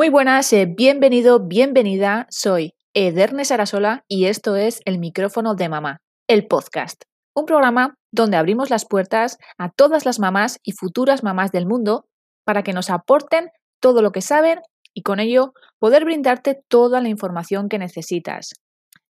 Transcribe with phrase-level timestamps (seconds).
[0.00, 2.26] Muy buenas, eh, bienvenido, bienvenida.
[2.30, 7.02] Soy Ederne Sarasola y esto es El micrófono de mamá, el podcast.
[7.36, 12.06] Un programa donde abrimos las puertas a todas las mamás y futuras mamás del mundo
[12.46, 14.60] para que nos aporten todo lo que saben
[14.94, 18.52] y con ello poder brindarte toda la información que necesitas.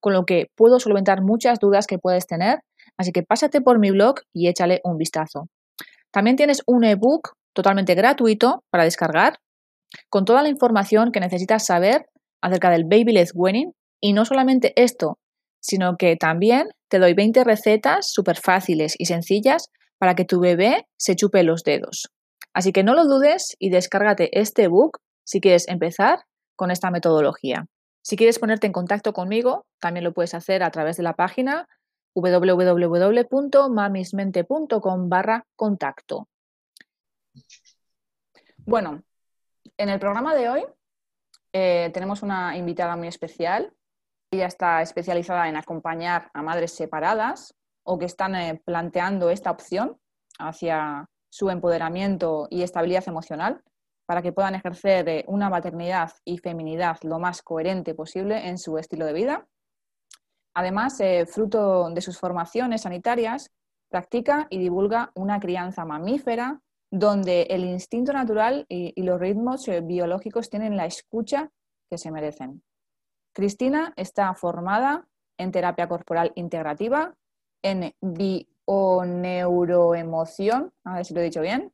[0.00, 2.60] con lo que puedo solventar muchas dudas que puedes tener,
[2.96, 5.50] así que pásate por mi blog y échale un vistazo.
[6.10, 9.34] También tienes un ebook totalmente gratuito para descargar,
[10.08, 12.06] con toda la información que necesitas saber
[12.42, 15.18] acerca del Baby Led Winning, y no solamente esto,
[15.60, 20.86] sino que también te doy 20 recetas súper fáciles y sencillas para que tu bebé
[20.96, 22.10] se chupe los dedos.
[22.52, 26.24] Así que no lo dudes y descárgate este ebook si quieres empezar
[26.56, 27.66] con esta metodología.
[28.02, 31.68] Si quieres ponerte en contacto conmigo, también lo puedes hacer a través de la página
[32.14, 36.28] www.mamismente.com barra contacto.
[38.58, 39.02] Bueno,
[39.76, 40.64] en el programa de hoy
[41.52, 43.72] eh, tenemos una invitada muy especial
[44.30, 49.98] ella está especializada en acompañar a madres separadas o que están eh, planteando esta opción
[50.38, 53.62] hacia su empoderamiento y estabilidad emocional
[54.06, 58.78] para que puedan ejercer eh, una maternidad y feminidad lo más coherente posible en su
[58.78, 59.46] estilo de vida.
[60.54, 63.50] Además, eh, fruto de sus formaciones sanitarias,
[63.90, 66.60] practica y divulga una crianza mamífera
[66.90, 71.50] donde el instinto natural y los ritmos biológicos tienen la escucha
[71.90, 72.62] que se merecen.
[73.38, 75.06] Cristina está formada
[75.38, 77.14] en terapia corporal integrativa,
[77.62, 81.72] en bioneuroemoción, a ver si lo he dicho bien,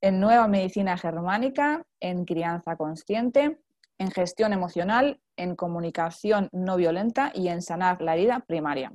[0.00, 3.60] en nueva medicina germánica, en crianza consciente,
[3.96, 8.92] en gestión emocional, en comunicación no violenta y en sanar la herida primaria.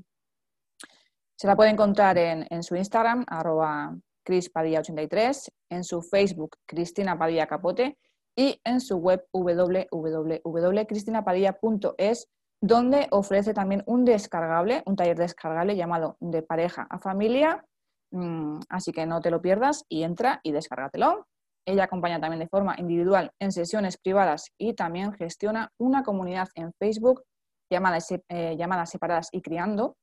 [1.38, 7.97] Se la puede encontrar en, su Instagram, arroba crispadilla83, en su Facebook, Cristina Padilla Capote,
[8.35, 12.28] y en su web www.cristinapadilla.es,
[12.62, 17.66] donde ofrece también un descargable, un taller descargable llamado De pareja a familia.
[18.12, 21.28] Mm, así que no te lo pierdas y entra y descárgatelo.
[21.66, 26.73] Ella acompaña también de forma individual en sesiones privadas y también gestiona una comunidad en
[26.79, 27.23] Facebook
[27.69, 29.95] llamada, eh, Separadas y Criando.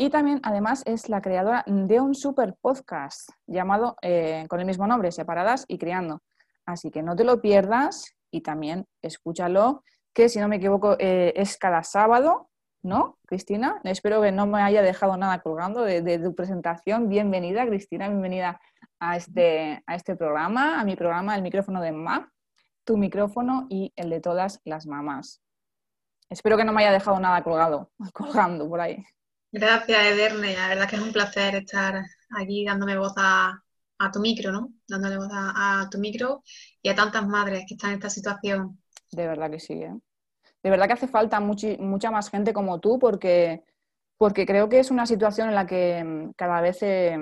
[0.00, 4.86] Y también, además, es la creadora de un super podcast llamado eh, con el mismo
[4.86, 6.22] nombre, Separadas y Criando.
[6.68, 11.32] Así que no te lo pierdas y también escúchalo, que si no me equivoco eh,
[11.34, 12.50] es cada sábado,
[12.82, 13.80] ¿no, Cristina?
[13.84, 17.08] Espero que no me haya dejado nada colgando de, tu presentación.
[17.08, 18.60] Bienvenida, Cristina, bienvenida
[19.00, 22.30] a este, a este programa, a mi programa, el micrófono de mamá,
[22.84, 25.40] tu micrófono y el de todas las mamás.
[26.28, 29.02] Espero que no me haya dejado nada colgado, colgando por ahí.
[29.50, 30.52] Gracias, Ederne.
[30.52, 32.04] La verdad que es un placer estar
[32.38, 33.64] aquí dándome voz a,
[33.98, 34.72] a tu micro, ¿no?
[34.86, 36.42] Dándole voz a, tu micro
[36.82, 38.80] y a tantas madres que están en esta situación.
[39.10, 39.94] De verdad que sí, ¿eh?
[40.62, 43.62] De verdad que hace falta mucha más gente como tú porque,
[44.16, 47.16] porque creo que es una situación en la que mm, cada vez, eh,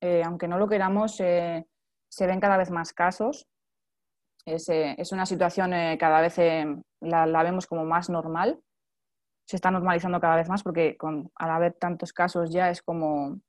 [0.00, 3.46] eh, aunque no lo queramos, se ven cada vez más casos.
[4.44, 6.36] Es, es una situación cada vez
[7.00, 8.60] la, la, vemos como más normal.
[9.46, 13.40] Se está normalizando cada vez más porque con, al haber tantos casos ya es como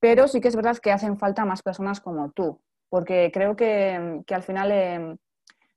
[0.00, 4.22] pero sí que es verdad que hacen falta más personas como tú, porque creo que,
[4.28, 5.16] al final eh,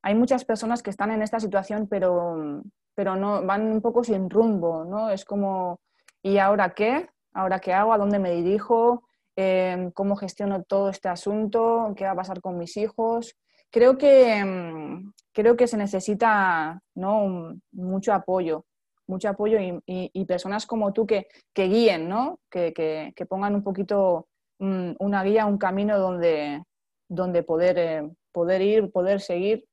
[0.01, 2.63] hay muchas personas que están en esta situación, pero,
[2.95, 5.09] pero no, van un poco sin rumbo, ¿no?
[5.09, 5.79] Es como,
[6.21, 7.09] ¿y ahora qué?
[7.33, 7.93] ¿Ahora qué hago?
[7.93, 9.03] ¿A dónde me dirijo?
[9.35, 11.93] Eh, ¿Cómo gestiono todo este asunto?
[11.95, 13.35] ¿Qué va a pasar con mis hijos?
[13.71, 15.01] Creo que,
[15.31, 17.55] creo que se necesita ¿no?
[17.71, 18.65] mucho apoyo,
[19.09, 22.39] mucho apoyo y, personas como tú que, que guíen, ¿no?
[22.49, 24.27] Que, que, pongan un poquito
[24.59, 26.63] mm, una guía, un camino donde,
[27.09, 29.65] donde poder, eh, poder ir, poder seguir.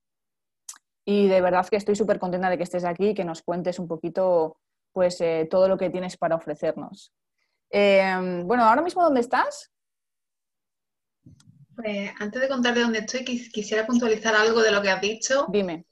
[1.05, 3.79] Y de verdad que estoy súper contenta de que estés aquí y que nos cuentes
[3.79, 4.59] un poquito
[4.93, 7.13] pues, eh, todo lo que tienes para ofrecernos.
[7.71, 9.71] Em, bueno, ahora mismo, ¿dónde estás?
[11.77, 15.47] Pues antes de contar de dónde estoy, quisiera puntualizar algo de lo que has dicho.
[15.51, 15.85] Dime.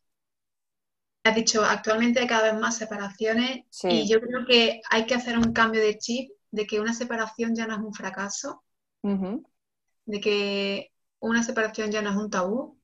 [1.25, 5.39] Has dicho, actualmente hay cada vez más separaciones y yo creo que hay que hacer
[5.39, 8.63] un cambio de chip de que una separación ya no es un fracaso,
[9.03, 12.79] de que una separación ya no es un tabú,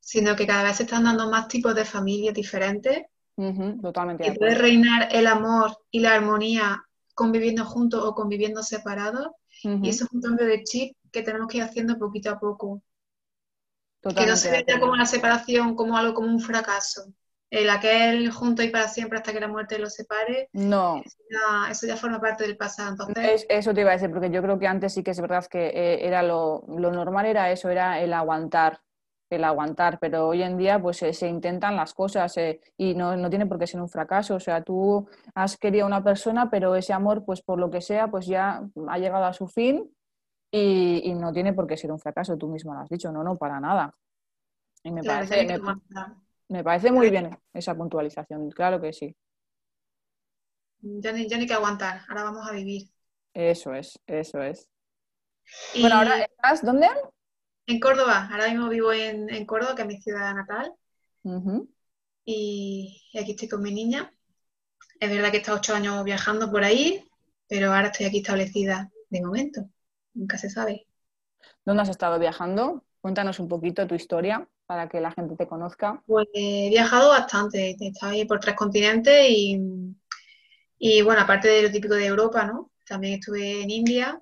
[0.00, 3.04] sino que cada vez se están dando más tipos de familias diferentes.
[3.80, 4.26] totalmente.
[4.26, 6.84] Y puede reinar el amor y la armonía
[7.14, 9.28] conviviendo juntos o conviviendo separados.
[9.62, 12.82] Y eso es un cambio de chip que tenemos que ir haciendo poquito a poco.
[14.02, 17.12] que no se vea como la separación, como algo como un fracaso.
[17.50, 20.48] El aquel junto y para siempre hasta que la muerte los separe.
[20.52, 21.02] No.
[21.70, 22.90] Eso ya, forma parte del pasado.
[22.90, 23.46] Entonces...
[23.48, 25.68] eso te iba a decir, porque yo creo que antes sí que es verdad que
[25.68, 28.80] eh, era lo, lo normal era eso, era el aguantar
[29.30, 33.28] el aguantar, pero hoy en día pues se intentan las cosas eh, y no, no,
[33.28, 36.76] tiene por qué ser un fracaso, o sea, tú has querido a una persona, pero
[36.76, 39.90] ese amor pues por lo que sea pues ya ha llegado a su fin
[40.52, 43.36] y, no tiene por qué ser un fracaso, tú mismo lo has dicho, no, no,
[43.36, 43.92] para nada.
[44.82, 45.58] Y me, parece,
[46.48, 49.16] me, parece muy bien esa puntualización, claro que sí.
[50.80, 52.88] Ya ni, ya ni que aguantar, ahora vamos a vivir.
[53.32, 54.68] Eso es, eso es.
[55.78, 56.88] Bueno, ahora estás, ¿dónde?
[57.66, 60.72] En Córdoba, ahora mismo vivo en, Córdoba, que es mi ciudad natal.
[62.24, 64.12] y, aquí estoy con mi niña.
[65.00, 67.06] Es verdad que he estado ocho años viajando por ahí,
[67.48, 69.68] pero ahora estoy aquí establecida de momento.
[70.14, 70.86] Nunca se sabe.
[71.64, 72.84] ¿Dónde has estado viajando?
[73.00, 76.02] Cuéntanos un poquito tu historia para que la gente te conozca.
[76.06, 77.76] Pues he viajado bastante.
[77.80, 79.60] He estado ahí por tres continentes y,
[80.78, 82.72] y bueno, aparte de lo típico de Europa, ¿no?
[82.86, 84.20] También estuve en India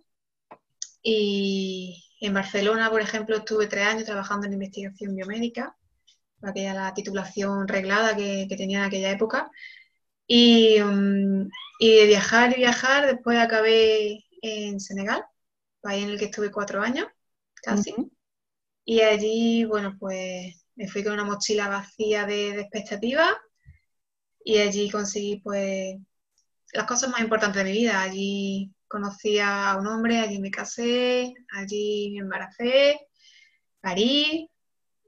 [1.03, 5.77] y, en Barcelona, por ejemplo, estuve tres años trabajando en investigación biomédica,
[6.43, 9.51] aquella la titulación reglada que, tenía en aquella época.
[10.27, 15.25] Y, mm, y, de viajar y viajar, después acabé en Senegal,
[15.81, 17.07] país en el que estuve cuatro años,
[17.63, 17.95] casi.
[18.85, 23.33] Y allí, bueno, pues me fui con una mochila vacía de, de expectativas
[24.45, 25.97] y allí conseguí, pues,
[26.75, 28.03] las cosas más importantes de mi vida.
[28.03, 33.01] Allí conocí a un hombre, allí me casé, allí me embaracé,
[33.81, 34.51] parí,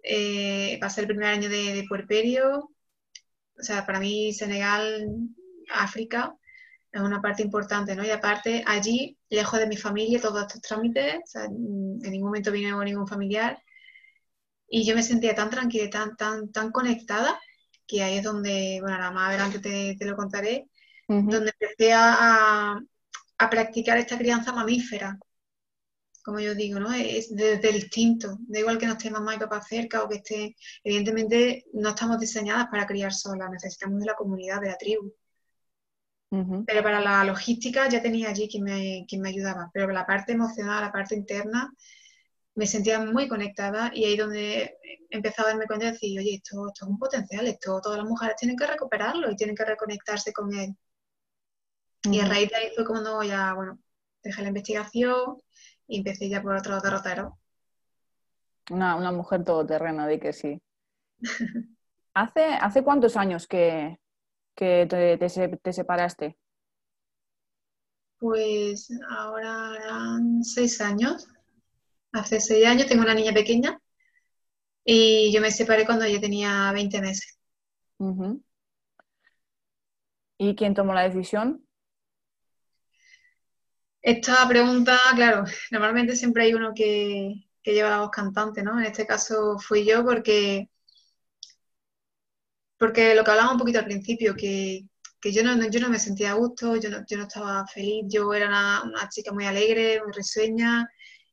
[0.02, 2.70] eh, pasé el primer año de, puerperio.
[3.58, 5.06] O sea, para mí Senegal,
[5.72, 6.34] África,
[6.92, 8.04] es una parte importante, ¿no?
[8.04, 12.52] Y aparte, allí, lejos de mi familia, todos estos trámites, o sea, en ningún momento
[12.52, 13.62] vino ningún familiar.
[14.68, 17.38] Y yo me sentía tan tranquila, tan, tan, tan conectada,
[17.86, 20.68] que ahí es donde, bueno, nada más adelante te, lo contaré,
[21.06, 22.80] donde empecé a,
[23.38, 25.18] a practicar esta crianza mamífera,
[26.26, 26.92] como yo digo, ¿no?
[26.92, 28.36] Es desde el instinto.
[28.48, 30.56] Da igual que no esté mamá y papá cerca o que esté.
[30.82, 35.12] Evidentemente, no estamos diseñadas para criar solas, necesitamos de la comunidad, de la tribu.
[36.66, 39.70] Pero para la logística ya tenía allí quien me, quien me ayudaba.
[39.72, 41.72] Pero la parte emocional, la parte interna,
[42.56, 44.78] me sentía muy conectada y ahí donde
[45.10, 48.08] empecé a darme cuenta de decir, oye, esto, esto es un potencial, esto todas las
[48.08, 50.74] mujeres tienen que recuperarlo y tienen que reconectarse con él.
[52.04, 53.78] Y a raíz de ahí fue cuando ya, bueno,
[54.22, 55.40] dejé la investigación
[55.86, 57.38] y empecé ya por otro derrotero.
[58.70, 60.60] Una, una mujer todoterrena, de que sí.
[62.14, 63.98] ¿Hace, ¿Hace cuántos años que,
[64.54, 64.86] te,
[65.18, 66.38] te, separaste?
[68.18, 71.28] Pues ahora eran seis años.
[72.16, 73.78] Hace seis años tengo una niña pequeña
[74.84, 77.38] y yo me separé cuando ella tenía 20 meses.
[80.38, 81.66] ¿Y quién tomó la decisión?
[84.00, 88.78] Esta pregunta, claro, normalmente siempre hay uno que, lleva la voz cantante, ¿no?
[88.78, 90.70] En este caso fui yo porque,
[92.78, 94.86] porque lo que hablábamos un poquito al principio, que,
[95.24, 98.32] yo, no, yo no me sentía a gusto, yo no, yo no estaba feliz, yo
[98.32, 100.88] era una, chica muy alegre, muy risueña,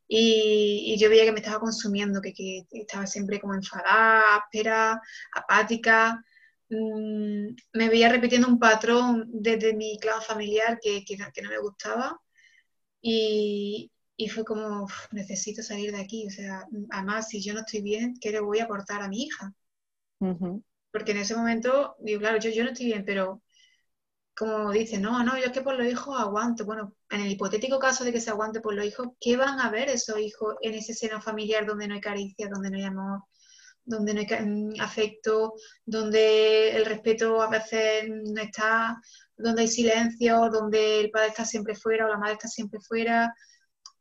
[0.08, 2.32] y, yo veía que me estaba consumiendo, que,
[2.72, 5.00] estaba siempre como enfadada, áspera,
[5.32, 6.22] apática.
[6.70, 12.18] Mm, me veía repitiendo un patrón desde mi clan familiar que, que no me gustaba
[13.06, 13.90] y,
[14.34, 16.26] fue como, necesito salir de aquí.
[16.26, 19.24] O sea, además, si yo no estoy bien, ¿qué le voy a aportar a mi
[19.24, 19.52] hija?
[20.90, 23.42] Porque en ese momento, digo, claro, yo, yo no estoy bien, pero
[24.36, 26.64] como dice, no, no, yo es que por los hijos aguanto.
[26.64, 29.70] Bueno, en el hipotético caso de que se aguante por los hijos, ¿qué van a
[29.70, 33.22] ver esos hijos en ese seno familiar donde no hay caricia, donde no hay amor,
[33.84, 39.00] donde no hay mm, afecto, donde el respeto a veces no está,
[39.36, 43.32] donde hay silencio, donde el padre está siempre fuera o la madre está siempre fuera.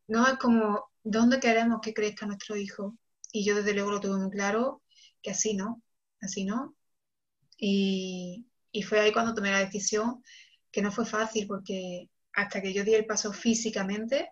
[0.07, 2.97] No es como, ¿dónde queremos que crezca nuestro hijo?
[3.31, 4.81] Y yo desde luego lo tuve muy claro,
[5.21, 5.81] que así no,
[6.21, 6.75] así no.
[7.57, 10.23] Y, y fue ahí cuando tomé la decisión,
[10.71, 14.31] que no fue fácil, porque hasta que yo di el paso físicamente,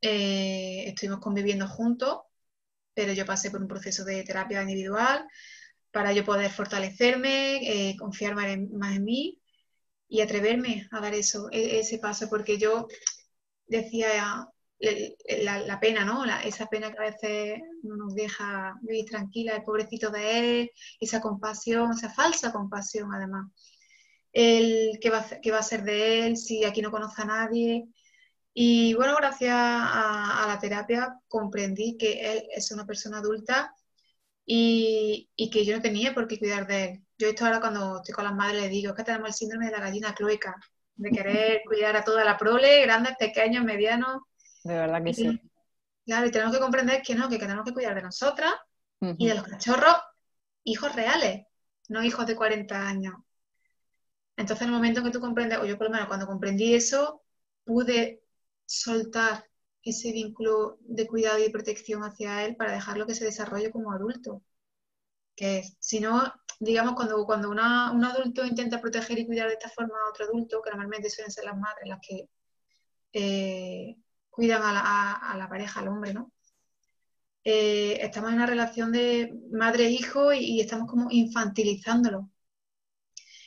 [0.00, 2.20] eh, estuvimos conviviendo juntos,
[2.94, 5.26] pero yo pasé por un proceso de terapia individual
[5.90, 9.40] para yo poder fortalecerme, eh, confiar más en, mí
[10.08, 12.86] y atreverme a dar eso, e, ese paso, porque yo
[13.66, 14.48] decía
[14.80, 16.24] la, pena, ¿no?
[16.44, 20.70] esa pena que a veces no nos deja vivir tranquila, el pobrecito de él,
[21.00, 23.50] esa compasión, esa falsa compasión además.
[24.32, 27.88] El qué va, qué va a ser de él si aquí no conoce a nadie.
[28.54, 33.72] Y bueno, gracias a, la terapia comprendí que él es una persona adulta
[34.44, 37.02] y, que yo no tenía por qué cuidar de él.
[37.18, 39.66] Yo esto ahora cuando estoy con las madres les digo, es que tenemos el síndrome
[39.66, 40.56] de la gallina cloica,
[40.96, 44.22] de querer cuidar a toda la prole, grandes, pequeños, medianos.
[44.68, 45.40] De verdad que sí.
[46.04, 48.52] Claro, y tenemos que comprender que no, que tenemos que cuidar de nosotras
[49.00, 49.96] y de los cachorros,
[50.64, 51.46] hijos reales,
[51.88, 53.14] no hijos de 40 años.
[54.36, 56.74] Entonces, en el momento en que tú comprendes, o yo por lo menos cuando comprendí
[56.74, 57.22] eso,
[57.64, 58.22] pude
[58.66, 59.46] soltar
[59.82, 64.42] ese vínculo de cuidado y protección hacia él para dejarlo que se desarrolle como adulto.
[65.34, 69.94] Que si no, digamos, cuando, cuando un adulto intenta proteger y cuidar de esta forma
[69.94, 72.28] a otro adulto, que normalmente suelen ser las madres las que
[73.14, 73.96] eh,
[74.38, 76.30] cuidan a la, pareja, al hombre, ¿no?
[77.42, 82.30] Eh, estamos en una relación de madre-hijo y, y estamos como infantilizándolo.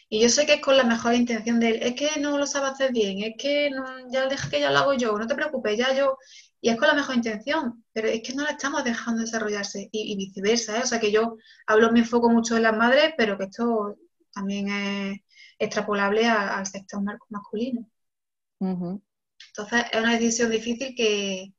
[0.09, 2.45] Y yo sé que es con la mejor intención de él, es que no lo
[2.45, 5.35] sabe hacer bien, es que no, ya deja que ya lo hago yo, no te
[5.35, 6.17] preocupes, ya yo,
[6.59, 10.17] y es con la mejor intención, pero es que no la estamos dejando desarrollarse y,
[10.17, 10.81] viceversa, ¿eh?
[10.83, 13.95] o sea que yo hablo, me enfoco mucho en las madres, pero que esto
[14.33, 15.21] también es
[15.57, 17.87] extrapolable al, sector masculino.
[19.55, 21.53] Entonces es una decisión difícil que,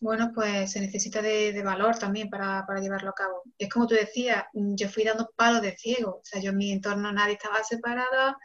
[0.00, 3.42] bueno, pues se necesita de, valor también para, llevarlo a cabo.
[3.58, 6.72] Es como tú decías, yo fui dando palos de ciego, o sea, yo en mi
[6.72, 8.36] entorno nadie estaba separado,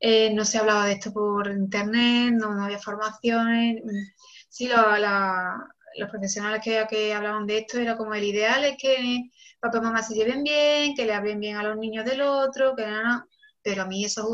[0.00, 3.82] eh, no se hablaba de esto por internet, no, había formaciones.
[4.48, 9.78] Sí, los profesionales que, que, hablaban de esto era como el ideal es que papá
[9.78, 12.86] y mamá se lleven bien, que le hablen bien a los niños del otro, que
[12.86, 13.26] no,
[13.62, 14.26] pero a mí esos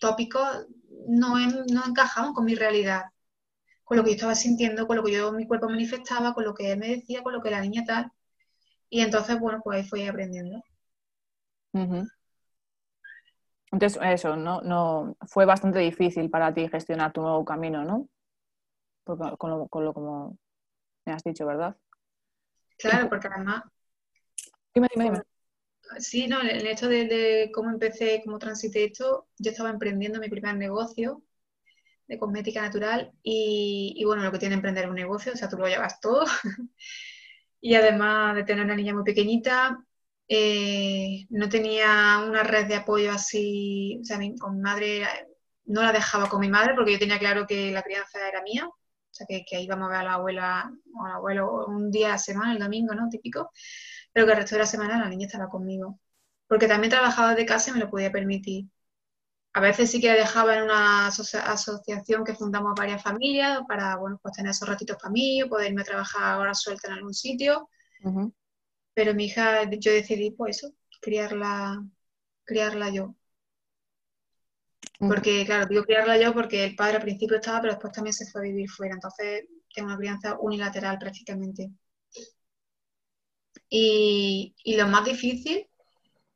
[0.00, 0.66] tópicos
[1.08, 3.04] no, no encajaban con mi realidad
[3.86, 6.54] con lo que yo estaba sintiendo, con lo que yo mi cuerpo manifestaba, con lo
[6.54, 8.10] que él me decía, con lo que la niña tal.
[8.90, 10.60] Y entonces, bueno, pues ahí fui aprendiendo.
[13.70, 14.60] Entonces, eso, ¿no?
[14.62, 18.08] no fue bastante difícil para ti gestionar tu nuevo camino, ¿no?
[19.04, 20.36] con, lo, con lo como
[21.04, 21.76] me has dicho, ¿verdad?
[22.78, 23.62] Claro, porque además...
[24.74, 25.22] Dime, dime, dime.
[25.98, 30.28] Sí, no, el hecho de, de cómo empecé, cómo transité esto, yo estaba emprendiendo mi
[30.28, 31.22] primer negocio
[32.08, 35.66] de cosmética natural y, bueno, lo que tiene emprender un negocio, o sea, tú lo
[35.66, 36.24] llevas todo.
[37.60, 39.84] y además de tener una niña muy pequeñita,
[40.28, 45.04] eh, no tenía una red de apoyo así, o sea, con mi madre
[45.64, 48.66] no la dejaba con mi madre porque yo tenía claro que la crianza era mía,
[48.68, 48.74] o
[49.10, 52.10] sea, que, que íbamos a ver a la abuela o al abuelo un día a
[52.12, 53.08] la semana, el domingo, ¿no?
[53.08, 53.50] Típico,
[54.16, 56.00] pero que el resto de la semana la niña estaba conmigo.
[56.48, 58.64] Porque también trabajaba de casa y me lo podía permitir.
[59.52, 64.32] A veces sí que dejaba en una asociación que fundamos varias familias para, bueno, pues
[64.34, 67.68] tener esos ratitos para mí, poder irme a trabajar horas suelta en algún sitio.
[68.94, 71.84] Pero mi hija, yo decidí, pues eso, criarla,
[72.44, 73.14] criarla yo.
[74.98, 78.24] Porque, claro, digo criarla yo porque el padre al principio estaba, pero después también se
[78.30, 78.94] fue a vivir fuera.
[78.94, 79.44] Entonces,
[79.74, 81.70] tengo una crianza unilateral prácticamente.
[83.68, 85.66] Y, y lo más difícil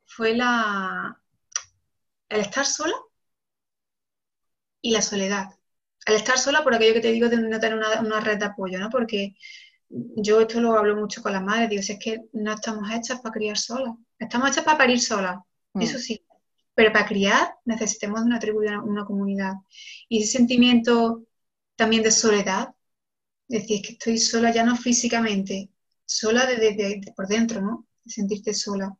[0.04, 1.20] fue la,
[2.28, 2.94] el estar sola
[4.80, 5.50] y la soledad.
[6.06, 8.78] Al estar sola, por aquello que te digo de no tener una, red de apoyo,
[8.78, 8.88] ¿no?
[8.88, 9.34] Porque
[9.88, 13.20] yo esto lo hablo mucho con las madres, digo, si es que no estamos hechas
[13.20, 15.38] para criar solas, estamos hechas para parir solas,
[15.74, 15.82] mm.
[15.82, 16.24] eso sí,
[16.74, 19.54] pero para criar necesitamos una tribu, una, comunidad.
[20.08, 21.24] Y ese sentimiento
[21.76, 22.68] también de soledad,
[23.48, 25.70] decir, es que estoy sola ya no físicamente,
[26.10, 27.86] sola de, por dentro, ¿no?
[28.04, 28.96] Sentirte sola.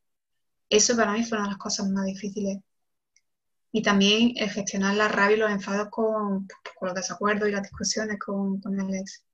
[0.68, 2.58] Eso para mí fue una de las cosas más difíciles
[3.72, 6.46] y también el gestionar la rabia y los enfados con,
[6.80, 9.24] los desacuerdos y las discusiones con, con el ex.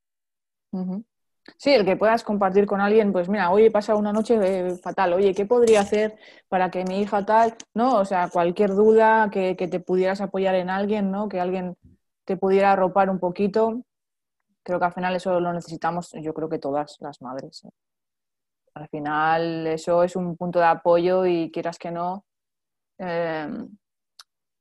[1.59, 4.77] Sí, el que puedas compartir con alguien, pues mira, hoy he pasado una noche eh,
[4.77, 6.19] fatal, oye, ¿qué podría hacer
[6.49, 7.97] para que mi hija tal, no?
[7.99, 11.29] O sea, cualquier duda que, te pudieras apoyar en alguien, ¿no?
[11.29, 11.77] Que alguien
[12.25, 13.83] te pudiera arropar un poquito.
[14.67, 17.65] Creo que al final eso lo necesitamos, yo creo que todas las madres.
[17.65, 17.71] ¿eh?
[18.75, 22.25] Al final eso es un punto de apoyo y quieras que no,
[22.99, 23.47] eh,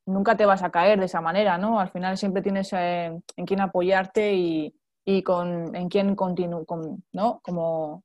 [0.05, 1.79] nunca te vas a caer de esa manera, ¿no?
[1.79, 6.65] Al final siempre tienes eh, en quién apoyarte y, y con, en quién continuar,
[7.11, 7.39] ¿no?
[7.41, 8.03] Como,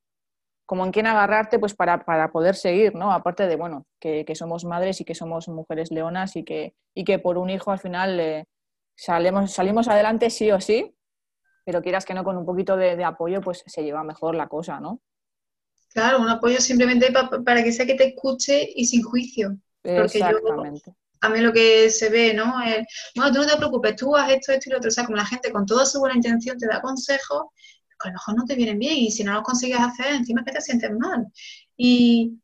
[0.65, 3.13] como en quién agarrarte pues para, para poder seguir, ¿no?
[3.13, 7.05] Aparte de, bueno, que, que, somos madres y que somos mujeres leonas y que, y
[7.05, 8.47] que por un hijo al final eh,
[8.97, 10.95] salimos, salimos adelante sí o sí,
[11.71, 14.49] pero quieras que no, con un poquito de, de apoyo pues se lleva mejor la
[14.49, 15.01] cosa, ¿no?
[15.93, 17.13] Claro, un apoyo simplemente
[17.45, 19.57] para que sea que te escuche y sin juicio.
[19.81, 20.93] Porque Exactamente.
[21.21, 22.61] a mí lo que se ve, ¿no?
[22.61, 22.85] Es,
[23.15, 24.89] bueno, tú no te preocupes, tú haz esto, esto y lo otro.
[24.89, 27.47] O sea, como la gente con toda su buena intención te da consejos,
[27.89, 30.45] que a lo mejor no te vienen bien y si no los consigues hacer, encima
[30.45, 31.29] que te sientes mal.
[31.77, 32.37] Y,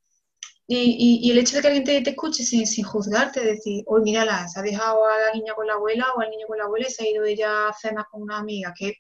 [0.69, 4.05] y, y, el hecho de que alguien te, te escuche sin, sin, juzgarte, decir, oye,
[4.05, 6.65] mírala, se ha dejado a la niña con la abuela o al niño con la
[6.65, 8.95] abuela y se ha ido ella a cenar con una amiga, que,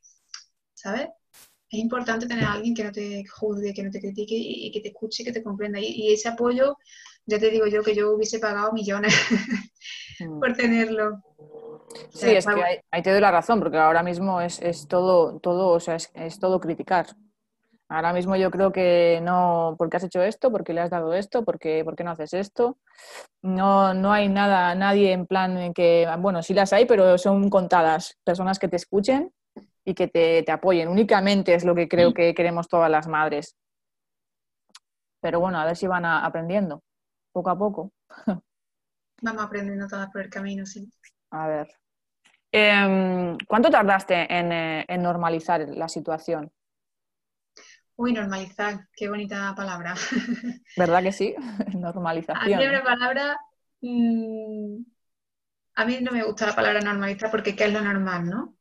[0.76, 1.08] ¿sabes?
[1.70, 4.80] es importante tener a alguien que no te juzgue, que no te critique y, que
[4.80, 5.78] te escuche y que te comprenda.
[5.80, 6.78] Y, ese apoyo,
[7.24, 9.14] ya te digo yo que yo hubiese pagado millones
[10.20, 10.38] mm.
[10.38, 11.22] por tenerlo.
[12.10, 15.80] Sí, es que ahí, te doy la razón, porque ahora mismo es, todo, todo, o
[15.80, 17.06] sea, es, todo criticar.
[17.88, 21.44] Ahora mismo yo creo que no, porque has hecho esto, porque le has dado esto,
[21.44, 22.78] porque, porque no haces esto.
[23.42, 27.48] No, no hay nada, nadie en plan en que, bueno, sí las hay, pero son
[27.48, 29.32] contadas personas que te escuchen
[29.86, 30.88] y que te, apoyen.
[30.88, 33.56] Únicamente es lo que creo que queremos todas las madres.
[35.20, 36.82] Pero bueno, a ver si van aprendiendo,
[37.32, 37.92] poco a poco.
[39.22, 40.90] Vamos aprendiendo todas por el camino, sí.
[41.30, 41.68] A ver.
[42.50, 46.50] Em, ¿Cuánto tardaste eh, en, normalizar la situación?
[47.94, 49.94] Uy, normalizar, qué bonita palabra.
[50.76, 51.34] ¿Verdad que sí?
[51.74, 52.60] Normalización.
[52.60, 53.40] A mí palabra,
[53.80, 54.78] mm,
[55.76, 58.55] a mí no me gusta la palabra normalizar porque ¿qué es lo normal, no?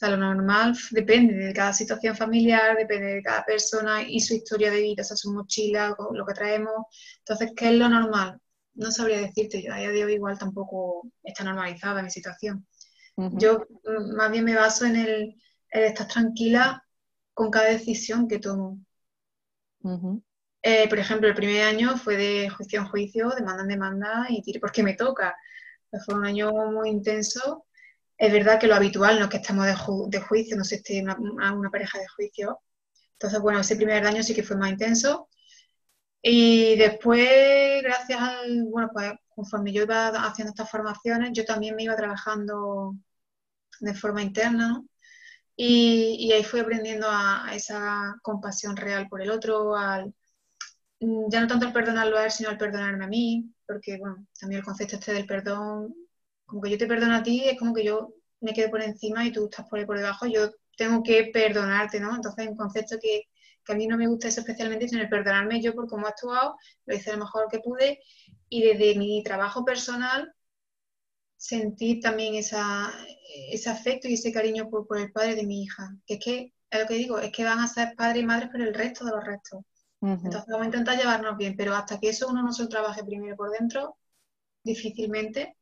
[0.00, 4.70] Sea, lo normal depende de cada situación familiar, depende de cada persona y su historia
[4.70, 6.86] de vida, o sea, su mochila, lo que traemos.
[7.18, 8.40] Entonces, ¿qué es lo normal?
[8.74, 12.66] No sabría decirte, yo a día de hoy igual tampoco está normalizada mi situación.
[13.16, 15.36] Yo mm, más bien me baso en el,
[15.68, 16.82] estar tranquila
[17.34, 18.78] con cada decisión que tomo.
[20.62, 24.40] Eh, por ejemplo, el primer año fue de juicio en juicio, demanda en demanda y
[24.40, 25.36] tire porque me toca.
[26.06, 27.66] Fue un año muy intenso
[28.20, 31.16] es verdad que lo habitual no es que estemos de, juicio, no sé, esté una,
[31.54, 32.60] una, pareja de juicio.
[33.14, 35.28] Entonces, bueno, ese primer año sí que fue más intenso.
[36.22, 41.84] Y después, gracias al, bueno, pues conforme yo iba haciendo estas formaciones, yo también me
[41.84, 42.94] iba trabajando
[43.80, 44.82] de forma interna,
[45.56, 50.14] y, ahí fui aprendiendo a, esa compasión real por el otro, al,
[51.00, 54.60] ya no tanto el perdonarlo a él, sino al perdonarme a mí, porque, bueno, también
[54.60, 55.94] el concepto este del perdón
[56.50, 59.24] como que yo te perdono a ti, es como que yo me quedo por encima
[59.24, 62.14] y tú estás por ahí por debajo, yo tengo que perdonarte, ¿no?
[62.14, 63.28] Entonces, un concepto que,
[63.68, 66.56] a mí no me gusta eso especialmente, sino el perdonarme yo por cómo he actuado,
[66.86, 68.00] lo hice lo mejor que pude
[68.48, 70.34] y desde mi trabajo personal
[71.36, 72.92] sentir también esa,
[73.52, 76.52] ese afecto y ese cariño por, por, el padre de mi hija, que es que,
[76.68, 79.04] es lo que digo, es que van a ser padres y madres por el resto
[79.04, 79.60] de los restos.
[80.00, 83.04] Entonces vamos a intentar llevarnos bien, pero hasta que eso uno no se lo trabaje
[83.04, 83.98] primero por dentro,
[84.64, 85.56] difícilmente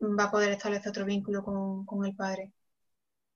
[0.00, 2.52] va a poder establecer otro vínculo con, el padre.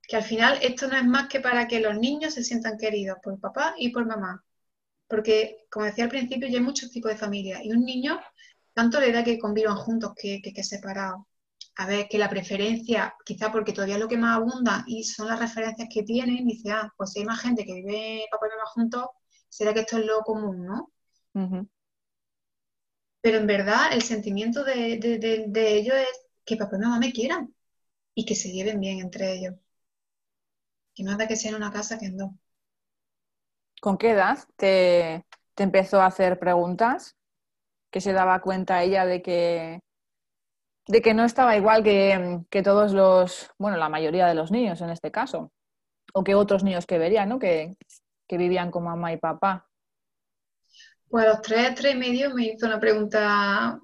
[0.03, 3.19] Que al final esto no es más que para que los niños se sientan queridos
[3.23, 4.45] por papá y por mamá.
[5.09, 8.21] Porque, como decía al principio, ya hay muchos tipos de familias y un niño
[8.73, 11.23] tanto le da que convivan juntos que, que, separados.
[11.77, 15.29] A ver, que la preferencia, quizá porque todavía es lo que más abunda y son
[15.29, 18.51] las referencias que tienen, dice, ah, pues si hay más gente que vive papá y
[18.51, 19.07] mamá juntos,
[19.49, 20.93] será que esto es lo común, ¿no?
[23.21, 24.99] Pero en verdad el sentimiento de,
[25.49, 27.55] de ellos es que papá y mamá me quieran
[28.15, 29.55] y que se lleven bien entre ellos.
[30.95, 32.31] Que nada que sea en una casa que en dos.
[33.81, 35.27] ¿Con qué edad te,
[35.57, 37.17] empezó a hacer preguntas?
[37.91, 39.81] Que se daba cuenta ella de que,
[40.87, 44.91] de que no estaba igual que, todos los, bueno, la mayoría de los niños en
[44.91, 45.53] este caso,
[46.13, 47.39] o que otros niños que verían, ¿no?
[47.39, 47.77] Que,
[48.31, 49.69] vivían con mamá y papá.
[51.09, 53.79] Pues a los tres, tres y medio me hizo una pregunta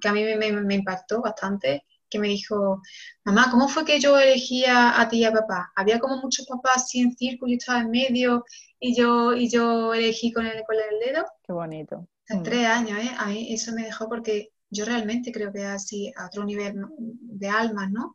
[0.00, 2.82] que a mí me impactó bastante que me dijo,
[3.24, 5.72] mamá, ¿cómo fue que yo elegía a ti y a papá?
[5.74, 8.44] Había como muchos papás así en círculo y estaba en medio
[8.78, 11.24] y yo, y yo elegí con el, con el dedo.
[11.42, 12.06] Qué bonito.
[12.28, 12.42] En mm.
[12.42, 13.10] tres años, ¿eh?
[13.16, 17.48] A mí eso me dejó porque yo realmente creo que así a otro nivel de
[17.48, 18.14] almas, ¿no?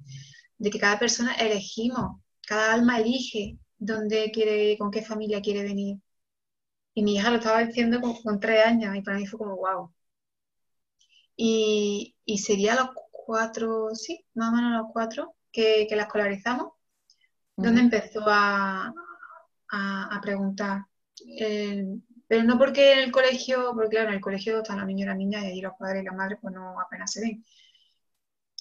[0.57, 5.97] De que cada persona elegimos, cada alma elige dónde quiere, con qué familia quiere venir.
[6.93, 9.55] Y mi hija lo estaba diciendo con, con tres años y para mí fue como,
[9.55, 9.91] wow.
[11.35, 12.91] Y, y sería lo
[13.27, 16.73] cuatro, sí, más o menos los cuatro, que, la escolarizamos,
[17.57, 18.93] donde empezó a,
[19.69, 20.85] a, preguntar.
[21.39, 21.85] Eh,
[22.27, 25.09] pero no porque en el colegio, porque claro, en el colegio están los niños y
[25.09, 27.45] las niñas y allí los padres y las madres pues no apenas se ven.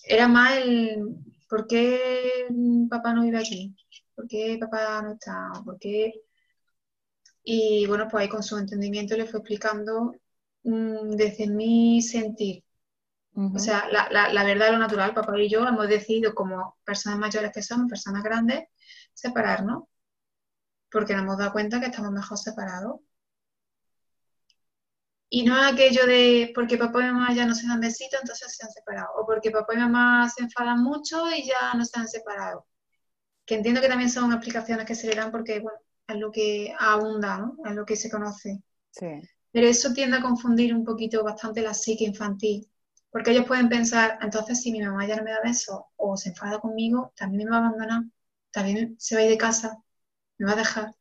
[0.04, 1.16] era más el
[1.48, 2.46] ¿por qué
[2.90, 3.74] papá no vive aquí?
[4.14, 5.52] ¿Por qué papá no está?
[5.64, 6.12] ¿Por qué?
[7.44, 10.14] Y bueno, pues ahí con su entendimiento le fue explicando
[10.64, 12.64] mm, desde mi sentir.
[13.36, 17.18] O sea, la, la, la, verdad, lo natural, papá y yo hemos decidido como personas
[17.18, 18.64] mayores que somos, personas grandes,
[19.12, 19.84] separarnos,
[20.90, 23.00] porque nos hemos dado cuenta que estamos mejor separados.
[25.28, 28.56] Y no es aquello de porque papá y mamá ya no se dan besitos, entonces
[28.56, 29.08] se han separado.
[29.18, 32.66] O porque papá y mamá se enfadan mucho y ya no se han separado.
[33.44, 36.74] Que entiendo que también son explicaciones que se le dan porque, bueno, es lo que
[36.78, 37.56] abunda, ¿no?
[37.66, 38.62] Es lo que se conoce.
[38.92, 39.20] Sí.
[39.52, 42.66] Pero eso tiende a confundir un poquito bastante la psique infantil.
[43.10, 46.30] Porque ellos pueden pensar, entonces si mi mamá ya no me da besos o se
[46.30, 48.02] enfada conmigo, también me va a abandonar,
[48.50, 49.78] también se va a ir de casa,
[50.38, 50.94] me va a dejar.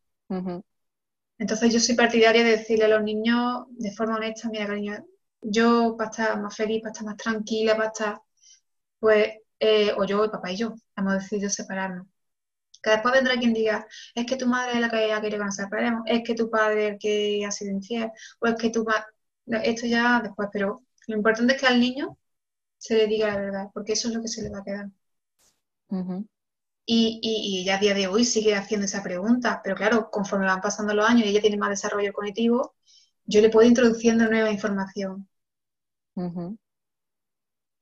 [1.37, 5.05] Entonces yo soy partidaria de decirle a los niños de forma honesta, mira cariño,
[5.41, 8.21] yo para estar más feliz, para estar más tranquila, para estar,
[8.99, 12.07] pues, eh, o yo, el papá y yo, hemos decidido separarnos.
[12.81, 15.45] Que después vendrá quien diga, es que tu madre es la que ha querido que
[15.45, 18.69] nos separemos, es que tu padre es el que ha sido infiel, o es que
[18.69, 19.05] tu madre...
[19.47, 22.17] Esto ya después, pero lo importante es que al niño
[22.77, 24.89] se le diga la verdad, porque eso es lo que se le va a quedar.
[26.87, 30.45] Y, y, y, ya a día de hoy sigue haciendo esa pregunta, pero claro, conforme
[30.45, 32.75] van pasando los años y ella tiene más desarrollo cognitivo,
[33.25, 35.27] yo le puedo introduciendo nueva información.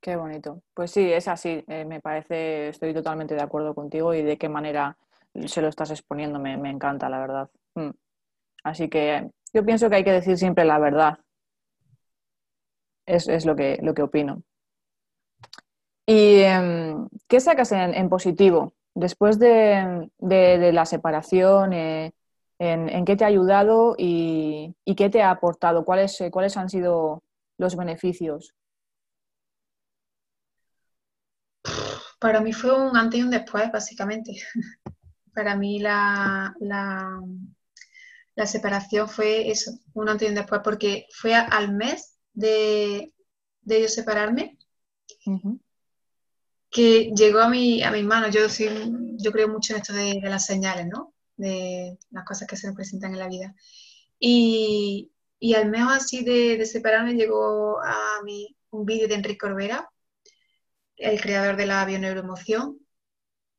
[0.03, 0.61] Qué bonito.
[0.73, 1.63] Pues sí, es así.
[1.67, 4.97] Eh, me parece, estoy totalmente de acuerdo contigo y de qué manera
[5.45, 7.49] se lo estás exponiendo me, encanta, la verdad.
[7.75, 7.91] Mm.
[8.63, 11.19] Así que yo pienso que hay que decir siempre la verdad.
[13.05, 14.43] Es, es lo, que, lo que opino.
[16.05, 22.13] ¿Y em, qué sacas en positivo después de, la separación, eh,
[22.59, 25.85] en, qué te ha ayudado y, qué te ha aportado?
[25.85, 27.23] ¿Cuáles, eh, ¿Cuáles han sido
[27.57, 28.53] los beneficios?
[32.19, 34.31] Para mí fue un antes y un después, básicamente.
[35.33, 37.19] Para mí la, la,
[38.45, 43.13] separación fue eso, un antes y un después, porque fue al mes de,
[43.61, 44.57] de yo separarme
[46.73, 48.33] que llegó a, mi, a mis manos.
[48.33, 48.67] Yo, sí,
[49.17, 51.13] yo creo mucho en esto de, las señales, ¿no?
[51.37, 53.55] De las cosas que se nos presentan en la vida.
[54.19, 59.37] Y, y al menos así de, de, separarme llegó a mí un vídeo de Enrique
[59.37, 59.89] Corbera,
[60.97, 62.79] el creador de la bioneuroemoción.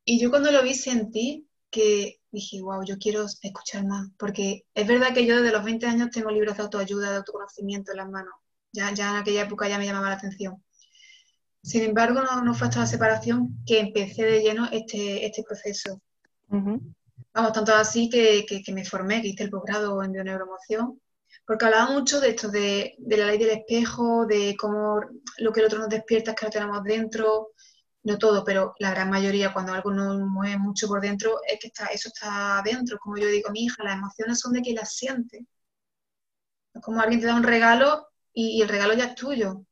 [0.05, 4.87] Y yo cuando lo vi sentí que dije, wow, yo quiero escuchar más, porque es
[4.87, 8.11] verdad que yo desde los 20 años tengo libros de autoayuda, de autoconocimiento en las
[8.11, 8.35] manos.
[8.75, 10.63] Ya, ya en aquella época ya me llamaba la atención.
[11.63, 16.03] Sin embargo, no, fue hasta la separación que empecé de lleno este, este proceso.
[16.49, 21.01] Vamos, tanto así que, me formé, que hice el posgrado en bioneuromoción,
[21.47, 25.01] porque hablaba mucho de esto, de, la ley del espejo, de cómo
[25.39, 27.53] lo que el otro nos despierta es que lo tenemos dentro,
[28.03, 31.69] no todo, pero la gran mayoría, cuando algo nos mueve mucho por dentro, es que
[31.69, 32.99] está, eso está dentro.
[32.99, 35.47] Como yo digo mi hija, las emociones son de quien las siente.
[36.75, 39.65] Es como alguien te da un regalo y el regalo ya es tuyo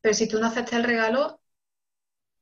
[0.00, 1.40] pero si tú no aceptas el regalo,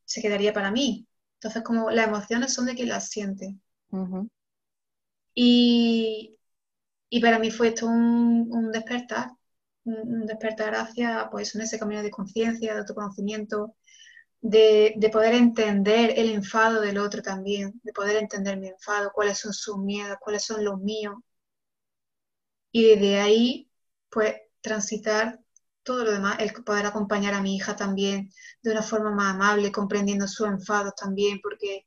[0.05, 1.07] se quedaría para mí.
[1.35, 3.57] Entonces, como las emociones son de quien las siente.
[5.35, 6.37] y,
[7.23, 9.31] para mí fue esto un, despertar,
[9.85, 13.77] un, despertar hacia pues, en ese camino de conciencia, de autoconocimiento,
[14.41, 19.38] de, de, poder entender el enfado del otro también, de poder entender mi enfado, cuáles
[19.38, 21.17] son sus miedos, cuáles son los míos.
[22.73, 23.71] Y desde ahí,
[24.11, 25.40] pues, transitar
[25.83, 28.31] todo lo demás, el poder acompañar a mi hija también
[28.62, 31.87] de una forma más amable, comprendiendo sus enfados también, porque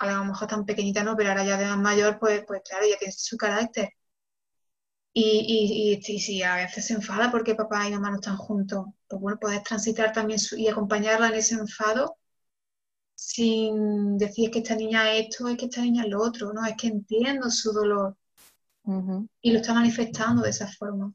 [0.00, 2.86] a lo mejor tan pequeñita no, pero ahora ya de más mayor, pues, pues claro,
[2.88, 3.90] ya tiene su carácter.
[5.18, 9.20] Y, y, si a veces se enfada porque papá y mamá no están juntos, pues
[9.20, 12.18] bueno, poder transitar también y acompañarla en ese enfado
[13.14, 16.64] sin decir que esta niña es esto, es que esta niña es lo otro, no,
[16.66, 18.16] es que entiendo su dolor
[19.40, 21.12] y lo está manifestando de esa forma.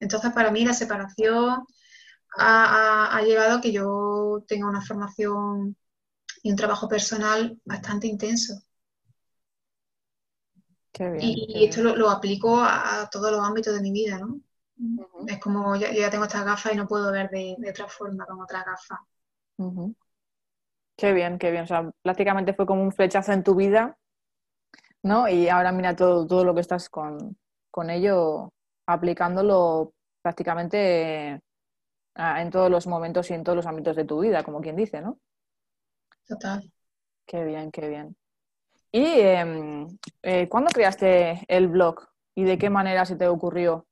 [0.00, 1.64] Entonces, para mí la separación
[2.36, 5.76] ha, llegado a que yo tenga una formación
[6.42, 8.54] y un trabajo personal bastante intenso.
[11.18, 14.40] y, esto Lo, aplico a, todos los ámbitos de mi vida, ¿no?
[15.26, 18.40] Es como yo, ya tengo estas gafas y no puedo ver de, otra forma con
[18.40, 18.98] otras gafas.
[20.96, 21.64] Qué bien, qué bien.
[21.64, 23.98] O sea, prácticamente fue como un flechazo en tu vida,
[25.02, 25.28] ¿no?
[25.28, 27.36] Y ahora mira todo, todo lo que estás con,
[27.70, 28.54] con ello
[28.92, 31.40] aplicándolo prácticamente
[32.16, 35.00] en todos los momentos y en todos los ámbitos de tu vida, como quien dice,
[35.00, 35.18] ¿no?
[36.26, 36.70] Total.
[37.26, 38.16] Qué bien, qué bien.
[38.92, 39.86] ¿Y em,
[40.22, 43.86] eh, cuándo creaste el blog y de qué manera se te ocurrió?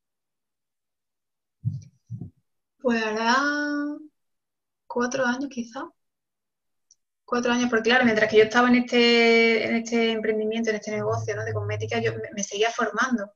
[2.81, 3.37] Pues ahora
[4.87, 5.89] cuatro años quizá.
[7.25, 10.93] Cuatro años, porque claro, mientras que yo estaba en este, en este emprendimiento, en este
[10.93, 11.45] negocio ¿no?
[11.45, 13.31] de cosmética, yo me, seguía formando.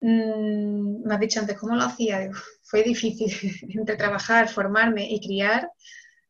[0.00, 2.30] Mm, me has dicho antes, ¿cómo lo hacía?
[2.62, 3.30] fue difícil.
[3.78, 5.70] Entre trabajar, formarme y criar,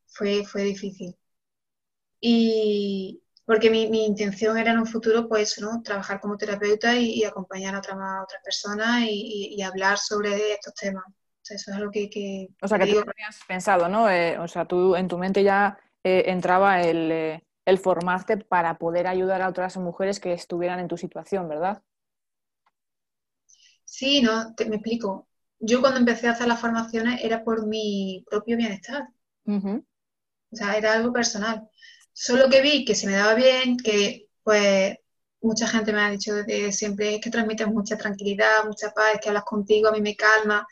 [0.07, 1.17] fue, fue difícil.
[2.21, 5.81] Y porque mi, intención era en un futuro, pues, ¿no?
[5.83, 11.05] Trabajar como terapeuta y, acompañar a, otras personas y, hablar sobre estos temas.
[11.49, 12.49] eso es algo que...
[12.61, 14.11] o sea, que tú habías pensado, ¿no?
[14.11, 18.79] Eh, o sea, tú en tu mente ya eh, entraba el, eh, el formarte para
[18.79, 21.83] poder ayudar a otras mujeres que estuvieran en tu situación, ¿verdad?
[23.87, 25.29] Sí, no, te, me explico.
[25.59, 29.09] Yo cuando empecé a hacer las formaciones era por mi propio bienestar.
[29.47, 31.69] O sea, era algo personal.
[32.13, 34.99] Solo que vi que se me daba bien, que pues
[35.41, 39.45] mucha gente me ha dicho de siempre que transmites mucha tranquilidad, mucha paz, que hablas
[39.45, 40.67] contigo, a mí me calma.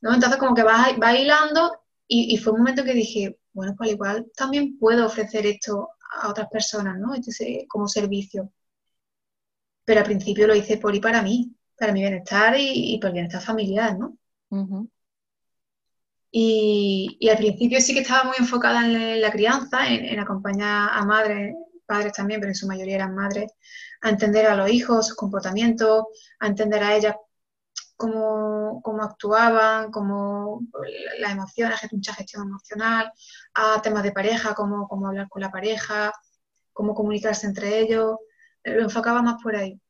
[0.00, 0.14] ¿no?
[0.14, 4.78] Entonces como que vas, hilando y, fue un momento que dije, bueno, pues igual también
[4.78, 5.90] puedo ofrecer esto
[6.22, 7.14] a otras personas, ¿no?
[7.14, 8.52] Este, como servicio.
[9.84, 13.14] Pero al principio lo hice por y para mí, para mi bienestar y, por el
[13.14, 14.16] bienestar familiar, ¿no?
[16.30, 21.54] Y, al principio sí que estaba muy enfocada en la crianza, en, acompañar a madres,
[21.86, 23.52] padres también, pero en su mayoría eran madres,
[24.02, 26.04] a entender a los hijos, sus comportamientos,
[26.40, 27.16] a entender a ellas
[27.96, 30.62] cómo, cómo actuaban, cómo
[31.18, 33.12] las emociones, mucha gestión emocional,
[33.54, 36.12] a temas de pareja, cómo, cómo hablar con la pareja,
[36.72, 38.16] cómo comunicarse entre ellos.
[38.64, 39.80] Lo enfocaba más por ahí.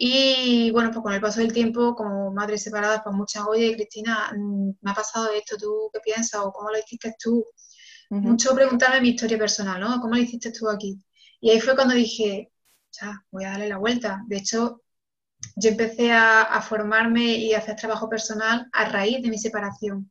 [0.00, 4.32] Y bueno, pues con el paso del tiempo, como madre separada, pues muchas, oye, Cristina,
[4.32, 6.40] mm, me ha pasado esto, ¿tú qué piensas?
[6.40, 7.44] ¿O cómo lo hiciste tú?
[8.10, 10.00] Mucho preguntarme mi historia personal, ¿no?
[10.00, 10.98] ¿Cómo lo hiciste tú aquí?
[11.40, 12.50] Y ahí fue cuando dije,
[12.92, 14.22] ya, voy a darle la vuelta.
[14.28, 14.82] De hecho,
[15.56, 20.10] yo empecé a, formarme y a hacer trabajo personal a raíz de mi separación.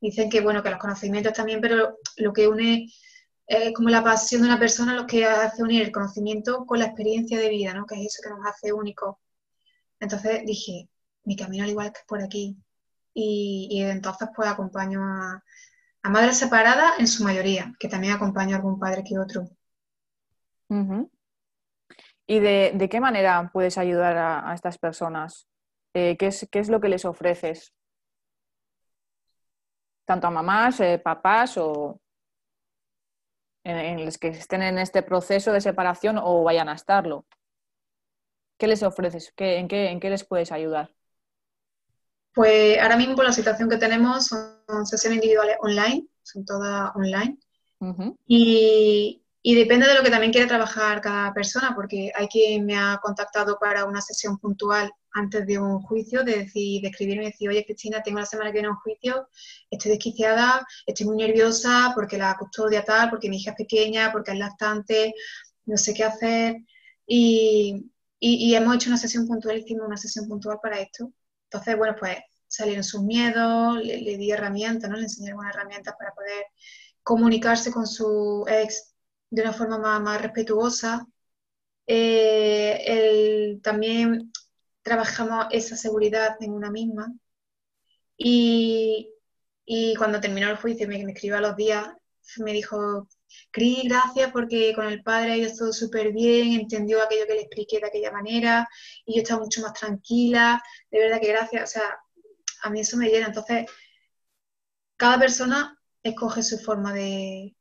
[0.00, 2.86] Dicen que, bueno, que los conocimientos también, pero lo que une
[3.74, 7.38] como la pasión de una persona lo que hace unir el conocimiento con la experiencia
[7.38, 7.86] de vida, ¿no?
[7.86, 9.16] Que es eso que nos hace únicos.
[10.00, 10.88] Entonces dije,
[11.24, 12.56] mi camino al igual que es por aquí.
[13.14, 15.42] Y, entonces pues acompaño a,
[16.04, 19.48] madres separadas en su mayoría, que también acompaño a algún padre que otro.
[22.26, 25.46] ¿Y de, qué manera puedes ayudar a, estas personas?
[25.94, 27.74] Eh, ¿qué, es, lo que les ofreces?
[30.06, 32.01] Tanto a mamás, eh, papás o
[33.64, 37.26] en, los que estén en este proceso de separación o vayan a estarlo.
[38.58, 39.32] ¿Qué les ofreces?
[39.36, 40.94] en, qué, ¿En qué les puedes ayudar?
[42.34, 47.38] Pues ahora mismo la situación que tenemos son sesiones individuales online, son todas online.
[48.26, 52.76] y, y, depende de lo que también quiere trabajar cada persona, porque hay quien me
[52.76, 57.26] ha contactado para una sesión puntual antes de un juicio, de, decir, de escribirme y
[57.26, 59.28] decir, oye Cristina, tengo la semana que viene un juicio,
[59.70, 64.32] estoy desquiciada, estoy muy nerviosa porque la custodia tal, porque mi hija es pequeña, porque
[64.32, 65.14] es lactante,
[65.66, 66.56] no sé qué hacer.
[67.06, 67.88] Y,
[68.20, 71.12] hemos hecho una sesión puntual, hicimos una sesión puntual para esto.
[71.44, 74.96] Entonces, bueno, pues salieron sus miedos, le, di herramientas, ¿no?
[74.96, 76.44] Le enseñé algunas herramientas para poder
[77.02, 78.94] comunicarse con su ex
[79.30, 81.06] de una forma más, respetuosa.
[81.86, 84.31] Eh, también
[84.82, 87.12] trabajamos esa seguridad en una misma.
[88.16, 89.10] Y,
[89.64, 91.88] y cuando terminó el juicio, me, me escribió a los días,
[92.38, 93.08] me dijo,
[93.50, 97.80] Cris, gracias porque con el padre ido todo súper bien, entendió aquello que le expliqué
[97.80, 98.68] de aquella manera
[99.04, 100.62] y yo estaba mucho más tranquila.
[100.90, 101.98] De verdad que gracias, o sea,
[102.62, 103.26] a mí eso me llena.
[103.26, 103.66] Entonces,
[104.96, 107.54] cada persona escoge su forma de,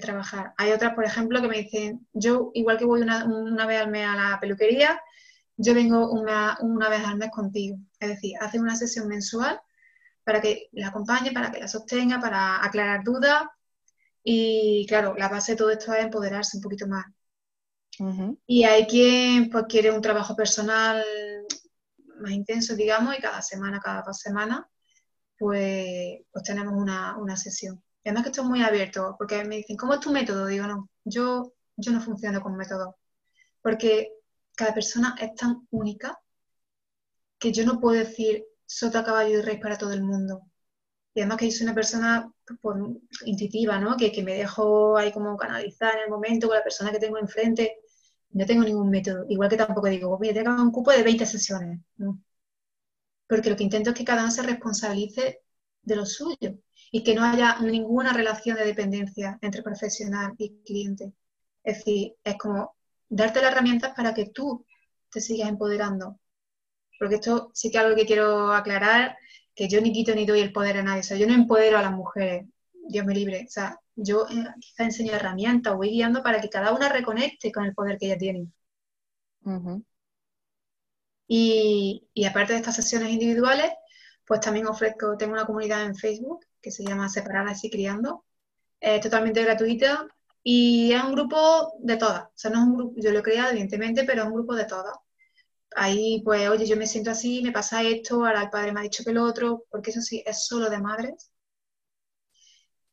[0.00, 0.54] trabajar.
[0.56, 4.06] Hay otras, por ejemplo, que me dicen, yo igual que voy una, vez al mes
[4.06, 5.00] a la peluquería,
[5.58, 7.76] yo vengo una, una vez al mes contigo.
[8.00, 9.60] Es decir, hace una sesión mensual
[10.24, 13.44] para que la acompañe, para que la sostenga, para aclarar dudas
[14.22, 17.06] y claro, la base de todo esto es empoderarse un poquito más.
[18.46, 21.04] Y hay quien pues, quiere un trabajo personal
[22.20, 24.60] más intenso, digamos, y cada semana, cada dos semanas,
[25.36, 27.82] pues, pues tenemos una, sesión.
[28.04, 30.46] Y además que esto es muy abierto, porque me dicen, ¿cómo es tu método?
[30.46, 32.96] Digo, no, yo, yo no funciono con método,
[33.62, 34.12] porque
[34.58, 36.20] cada persona es tan única
[37.38, 40.42] que yo no puedo decir sota, caballo y rey para todo el mundo.
[41.14, 42.76] Y además que yo soy una persona pues,
[43.24, 43.96] intuitiva, ¿no?
[43.96, 47.76] Que, me dejo ahí como canalizar en el momento con la persona que tengo enfrente.
[48.30, 49.24] No tengo ningún método.
[49.28, 51.80] Igual que tampoco digo, voy a tener un cupo de 20 sesiones.
[53.28, 55.40] Porque lo que intento es que cada uno se responsabilice
[55.82, 56.58] de lo suyo
[56.90, 61.12] y que no haya ninguna relación de dependencia entre profesional y cliente.
[61.62, 62.77] Es decir, es como
[63.08, 64.66] darte las herramientas para que tú
[65.10, 66.18] te sigas empoderando.
[66.98, 69.16] Porque esto sí que es algo que quiero aclarar
[69.54, 71.00] que yo ni quito ni doy el poder a nadie.
[71.00, 72.46] O sea, yo no empodero a las mujeres.
[72.88, 73.44] Dios me libre.
[73.46, 77.64] O sea, yo eh, quizá enseño herramientas, voy guiando para que cada una reconecte con
[77.64, 78.48] el poder que ella tiene.
[81.26, 83.70] y, y, aparte de estas sesiones individuales,
[84.26, 88.24] pues también ofrezco, tengo una comunidad en Facebook que se llama Separadas y Criando.
[88.80, 90.06] Es totalmente gratuita
[90.50, 92.22] y es un grupo de todas.
[92.24, 94.54] O sea, no es un grupo, yo lo he creado evidentemente, pero es un grupo
[94.54, 94.96] de todas.
[95.76, 98.82] Ahí, pues, oye, yo me siento así, me pasa esto, ahora el padre me ha
[98.82, 101.30] dicho que lo otro, porque eso sí, es solo de madres.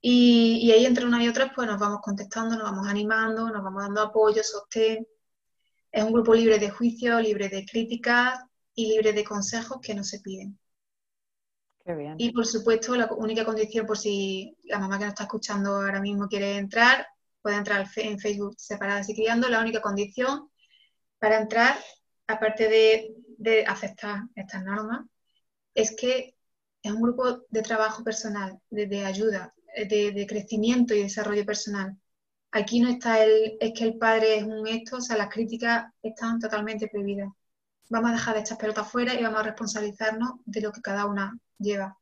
[0.01, 3.83] Y, ahí entre unas y otras, pues nos vamos contestando, nos vamos animando, nos vamos
[3.83, 5.07] dando apoyo, sostén.
[5.93, 8.37] Es un grupo libre de juicio, libre de críticas
[8.73, 10.59] y libre de consejos que no se piden.
[11.85, 12.15] Qué bien.
[12.17, 16.01] Y por supuesto, la única condición, por si la mamá que nos está escuchando ahora
[16.01, 17.07] mismo quiere entrar,
[17.45, 19.47] puede entrar en Facebook separadas y criando.
[19.47, 20.49] La única condición
[21.19, 21.77] para entrar,
[22.25, 22.67] aparte
[23.37, 25.05] de, aceptar estas normas,
[25.75, 26.35] es que
[26.81, 31.95] es un grupo de trabajo personal, de, ayuda, de, crecimiento y desarrollo personal.
[32.49, 35.85] Aquí no está el, es que el padre es un esto, o sea, las críticas
[36.01, 37.29] están totalmente prohibidas.
[37.89, 41.37] Vamos a dejar estas pelotas fuera y vamos a responsabilizarnos de lo que cada una
[41.59, 41.95] lleva.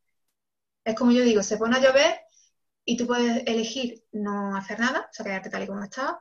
[0.86, 2.22] Es como yo digo, se pone a llover
[2.86, 6.14] y tú puedes elegir no hacer nada, o sea, quedarte tal y como estás,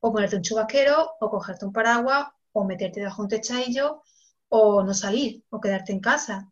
[0.00, 4.02] o ponerte un chubasquero, o cogerte un paraguas, o meterte debajo de un techadillo,
[4.48, 6.50] o no salir, o quedarte en casa.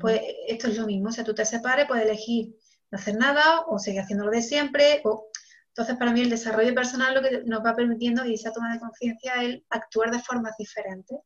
[0.00, 2.54] Pues esto es lo mismo, o sea, tú te separes, puedes elegir
[2.90, 5.28] no hacer nada, o seguir haciendo lo de siempre, o...
[5.68, 8.78] Entonces, para mí el desarrollo personal lo que nos va permitiendo y esa toma de
[8.80, 11.18] conciencia es actuar de formas diferentes.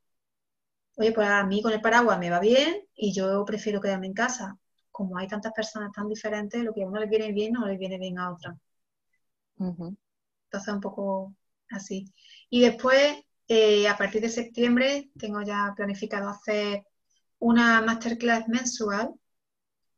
[0.96, 4.14] Oye, pues a mí con el paraguas me va bien y yo prefiero quedarme en
[4.14, 4.56] casa
[4.96, 7.76] como hay tantas personas tan diferentes, lo que a uno le viene bien no le
[7.76, 8.56] viene bien a otra.
[9.58, 11.34] Entonces, un poco
[11.68, 12.10] así.
[12.48, 16.86] Y después, eh, a partir de septiembre, tengo ya planificado hacer
[17.38, 19.12] una masterclass mensual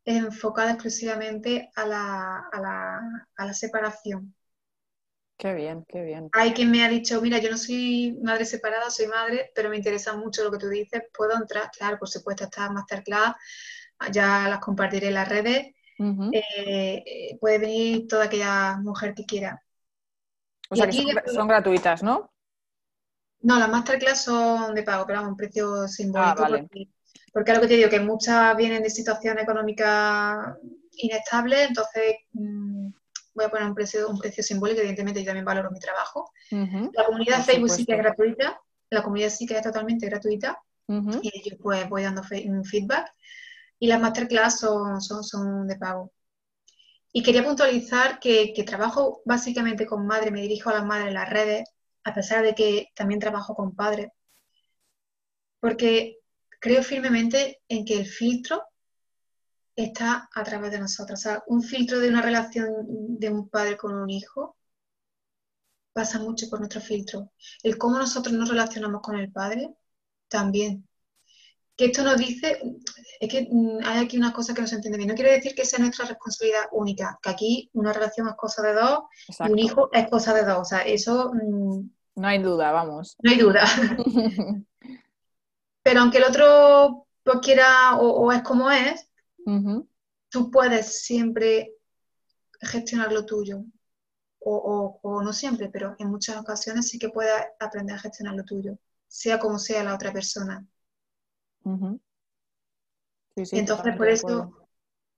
[0.04, 3.00] enfocada exclusivamente a la, a la,
[3.36, 4.34] a la separación.
[5.36, 6.28] Qué bien, qué bien.
[6.32, 9.76] Hay quien me ha dicho, mira, yo no soy madre separada, soy madre, pero me
[9.76, 13.36] interesa mucho lo que tú dices, puedo entrar, claro, por supuesto, esta masterclass
[14.12, 15.74] ya las compartiré en las redes.
[16.32, 19.62] Eh, puede venir toda aquella mujer que quiera.
[20.70, 22.30] O sea, que son, gratuitas, ¿no?
[23.40, 26.44] No, las masterclass son de pago, pero a un precio simbólico.
[26.44, 26.88] Ah, porque,
[27.32, 30.56] porque, lo que te digo, que muchas vienen de situación económica
[30.92, 32.90] inestable, entonces mm,
[33.34, 36.30] voy a poner un precio, un precio simbólico, evidentemente yo también valoro mi trabajo.
[36.50, 40.60] La comunidad de Facebook sí que es gratuita, la comunidad sí que es totalmente gratuita,
[40.88, 43.12] y yo pues voy dando feedback
[43.78, 46.12] y las masterclass son, son, de pago.
[47.12, 51.30] Y quería puntualizar que, trabajo básicamente con madres, me dirijo a las madres en las
[51.30, 51.68] redes,
[52.04, 54.08] a pesar de que también trabajo con padres,
[55.60, 56.18] porque
[56.60, 58.62] creo firmemente en que el filtro
[59.76, 61.20] está a través de nosotros.
[61.20, 62.68] O sea, un filtro de una relación
[63.18, 64.56] de un padre con un hijo
[65.92, 67.32] pasa mucho por nuestro filtro.
[67.62, 69.74] El cómo nosotros nos relacionamos con el padre
[70.28, 70.87] también
[71.78, 72.60] que esto nos dice,
[73.20, 75.08] es que mm, hay aquí una cosa que no se entiende bien.
[75.08, 78.74] No quiere decir que sea nuestra responsabilidad única, que aquí una relación es cosa de
[78.74, 79.04] dos
[79.46, 80.58] y un hijo es cosa de dos.
[80.58, 81.32] O sea, eso...
[81.32, 83.16] Mm, no hay duda, vamos.
[83.22, 83.64] No hay duda.
[85.84, 89.08] Pero aunque el otro pues, quiera o, es como es,
[90.28, 91.74] tú puedes siempre
[92.60, 93.62] gestionar lo tuyo.
[94.40, 98.44] O, o, no siempre, pero en muchas ocasiones sí que puedes aprender a gestionar lo
[98.44, 100.66] tuyo, sea como sea la otra persona
[103.36, 104.68] entonces, por eso,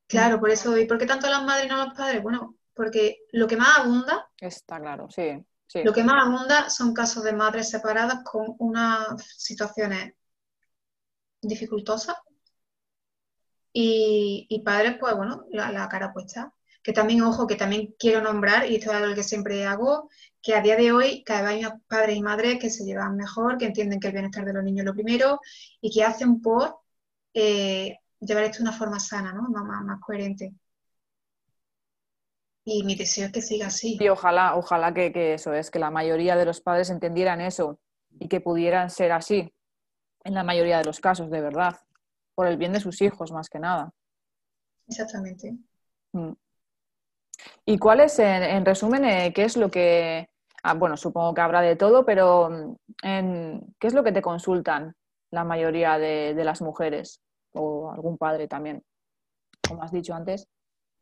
[0.07, 2.22] claro, por eso, ¿y por qué tanto las madres y no los padres?
[2.22, 4.29] Bueno, porque lo que más abunda.
[4.38, 5.44] Está claro, sí.
[5.85, 10.14] Lo que más abunda son casos de madres separadas con unas situaciones
[11.40, 12.16] dificultosas
[13.72, 16.53] y, padres, pues bueno, la, la, cara puesta.
[16.82, 20.08] Que también, ojo, que también quiero nombrar, y esto es algo que siempre hago,
[20.42, 23.16] que a día de hoy cada vez hay más padres y madres que se llevan
[23.16, 25.40] mejor, que entienden que el bienestar de los niños es lo primero
[25.80, 26.78] y que hacen por
[27.35, 29.42] eh, llevar esto de una forma sana, ¿no?
[29.42, 30.54] más, más, coherente.
[32.64, 33.98] Y mi deseo es que siga así.
[34.00, 37.78] Y ojalá, ojalá que, que, eso es, que la mayoría de los padres entendieran eso
[38.18, 39.52] y que pudieran ser así
[40.24, 41.81] en la mayoría de los casos, de verdad,
[42.35, 43.92] por el bien de sus hijos más que nada.
[44.87, 45.56] Exactamente.
[46.12, 46.33] Mm.
[47.64, 50.28] ¿Y cuál es, en, resumen, eh, qué es lo que,
[50.62, 54.94] ah, bueno, supongo que habrá de todo, pero mm, ¿qué es lo que te consultan
[55.30, 57.20] la mayoría de, las mujeres
[57.52, 58.82] o algún padre también,
[59.68, 60.48] como has dicho antes?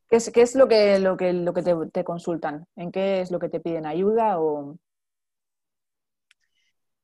[0.09, 1.63] ¿Qué es, qué es lo que, lo que, lo que
[1.93, 2.67] te, consultan?
[2.77, 4.77] ¿En qué es lo que te piden ayuda o...?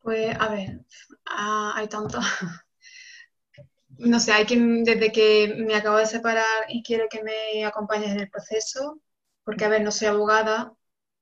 [0.00, 0.80] Pues, a ver,
[1.24, 2.18] hay tanto.
[3.96, 8.10] No sé, hay quien desde que me acabo de separar y quiero que me acompañes
[8.10, 9.00] en el proceso,
[9.44, 10.74] porque a ver, no soy abogada,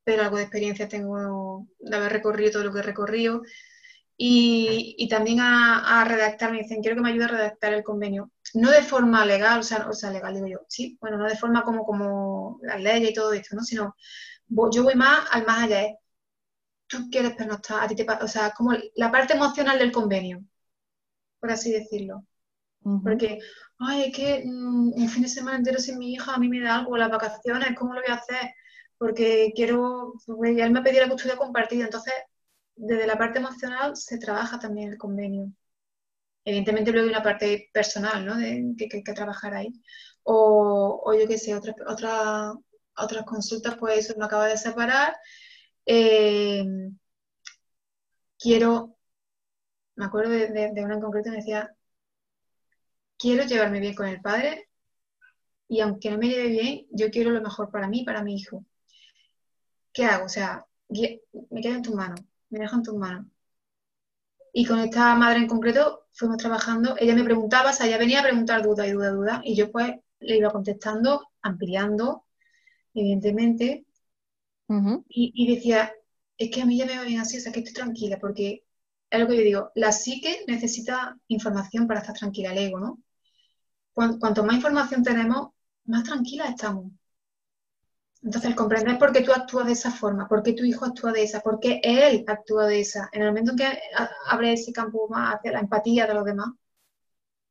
[0.05, 3.43] pero algo de experiencia tengo de haber recorrido todo lo que he recorrido.
[4.16, 8.31] Y, también a, redactar, me dicen, quiero que me ayude a redactar el convenio.
[8.55, 11.37] No de forma legal, o sea, o sea, legal digo yo, sí, bueno, no de
[11.37, 13.62] forma como, como las leyes y todo esto, ¿no?
[13.64, 13.97] Sino
[14.73, 15.97] yo voy más al más allá.
[16.87, 20.45] Tú quieres pernoctar, a ti te o sea, como la parte emocional del convenio,
[21.41, 22.25] por así decirlo.
[22.83, 23.39] Porque,
[23.78, 26.61] ay, es que mm, un fin de semana entero sin mi hija a mí me
[26.61, 28.53] da algo, las vacaciones, ¿cómo lo voy a hacer?
[28.99, 32.14] Porque quiero, pues, él me ha pedido la custodia compartida, entonces
[32.76, 35.53] desde la parte emocional se trabaja también el convenio.
[36.45, 38.37] Evidentemente luego hay una parte personal, ¿no?
[38.37, 39.72] De, que, hay que trabajar ahí.
[40.24, 42.53] O, o yo qué sé, otra, otra,
[42.97, 45.16] otras consultas, pues eso me acaba de separar.
[45.87, 46.64] Eh,
[48.39, 48.97] quiero,
[49.97, 51.74] me acuerdo de, de, una en concreto, me decía,
[53.23, 54.68] quiero llevarme bien con el padre
[55.68, 58.64] y aunque no me lleve bien, yo quiero lo mejor para mí para mi hijo.
[59.93, 60.25] ¿Qué hago?
[60.27, 62.20] O sea, me quedo en tus manos,
[62.51, 63.27] me dejo en tus manos.
[64.53, 68.20] Y con esta madre en concreto fuimos trabajando, ella me preguntaba, o sea, ella venía
[68.20, 72.25] a preguntar duda y duda, duda, y yo pues le iba contestando, ampliando,
[72.93, 73.87] evidentemente,
[75.09, 75.93] y, y, decía,
[76.39, 78.64] es que a mí ya me va bien así, o sea, que estoy tranquila, porque
[79.11, 82.99] es lo que yo digo, la psique necesita información para estar tranquila, el ego, ¿no?
[83.95, 85.51] Cuanto, más información tenemos,
[85.84, 86.93] más tranquila estamos.
[88.22, 91.24] Entonces, comprender por qué tú actúas de esa forma, por qué tu hijo actúa de
[91.24, 93.80] esa, por qué él actúa de esa, en el momento en que
[94.26, 96.51] abre ese campo más hacia la empatía de los demás,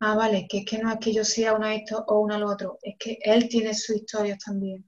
[0.02, 2.50] ah, vale, que es que no es que yo sea una esto o una lo
[2.50, 4.86] otro, es que él tiene sus historias también.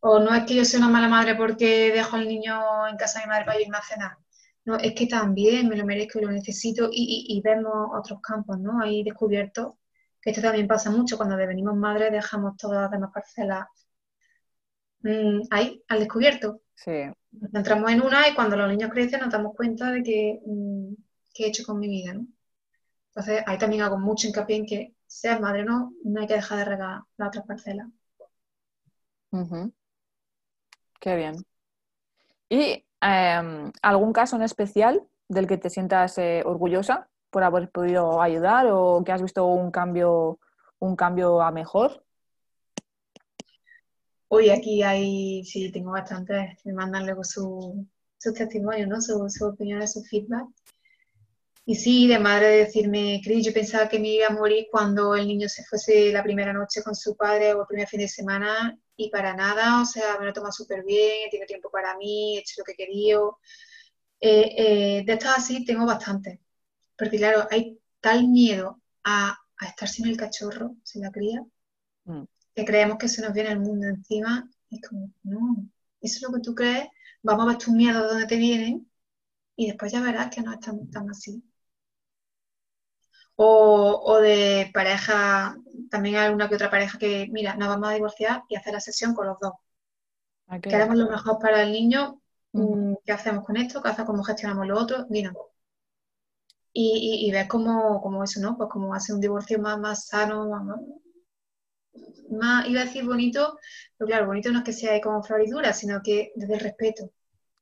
[0.00, 3.20] O no es que yo sea una mala madre porque dejo al niño en casa
[3.20, 4.18] de mi madre para irme a cenar.
[4.64, 8.80] No, es que también me lo merezco y lo necesito y, vemos otros campos, ¿no?
[8.80, 9.74] Ahí descubiertos,
[10.20, 13.66] que esto también pasa mucho cuando devenimos madres, dejamos todas las demás parcelas
[15.00, 16.60] mm, ahí, al descubierto.
[16.74, 16.92] Sí.
[17.32, 20.94] Nos centramos en una y cuando los niños crecen nos damos cuenta de que, mm,
[21.34, 22.26] qué he hecho con mi vida, ¿no?
[23.08, 26.34] Entonces ahí también hago mucho hincapié en que seas madre o no, no hay que
[26.34, 27.90] dejar de regar la otra parcela.
[31.00, 31.34] Qué bien.
[32.48, 38.22] ¿Y em, algún caso en especial del que te sientas eh, orgullosa por haber podido
[38.22, 40.38] ayudar o que has visto un cambio,
[40.78, 42.04] un cambio a mejor?
[44.28, 47.74] Hoy aquí hay, sí, tengo bastantes, me mandan luego sus
[48.22, 49.00] su testimonios, ¿no?
[49.00, 50.46] Sus su opiniones, su feedback.
[51.64, 55.26] Y sí, de madre decirme, Cris, yo pensaba que me iba a morir cuando el
[55.26, 58.78] niño se fuese la primera noche con su padre o el primer fin de semana
[58.96, 62.40] y para nada, o sea, me lo toma súper bien, tiene tiempo para mí, he
[62.40, 63.38] hecho lo que he querido.
[64.20, 64.54] Eh,
[64.98, 66.40] eh, de estas así tengo bastante,
[66.96, 71.44] porque claro, hay tal miedo a, estar sin el cachorro, sin la cría,
[72.04, 72.24] mm.
[72.54, 75.68] que creemos que se nos viene el mundo encima y es como, no,
[76.00, 76.88] eso es lo que tú crees,
[77.22, 78.90] vamos a ver tus miedos de dónde te vienen
[79.56, 81.42] y después ya verás que no es tan, tan así
[83.44, 85.56] o, de pareja,
[85.90, 88.80] también hay una que otra pareja que, mira, nos vamos a divorciar y hacer la
[88.80, 89.52] sesión con los dos.
[90.46, 92.20] Ah, Queremos lo mejor para el niño,
[92.52, 93.82] mm, ¿qué hacemos con esto?
[93.82, 94.10] ¿Qué hacemos?
[94.10, 95.06] ¿Cómo gestionamos lo otro?
[95.08, 95.32] Mira.
[96.72, 98.56] Y, y, ves cómo, eso, ¿no?
[98.56, 100.48] Pues cómo hace un divorcio más, más sano,
[102.30, 103.58] más, iba a decir bonito,
[103.98, 107.10] pero claro, bonito no es que sea como floridura, sino que desde el respeto.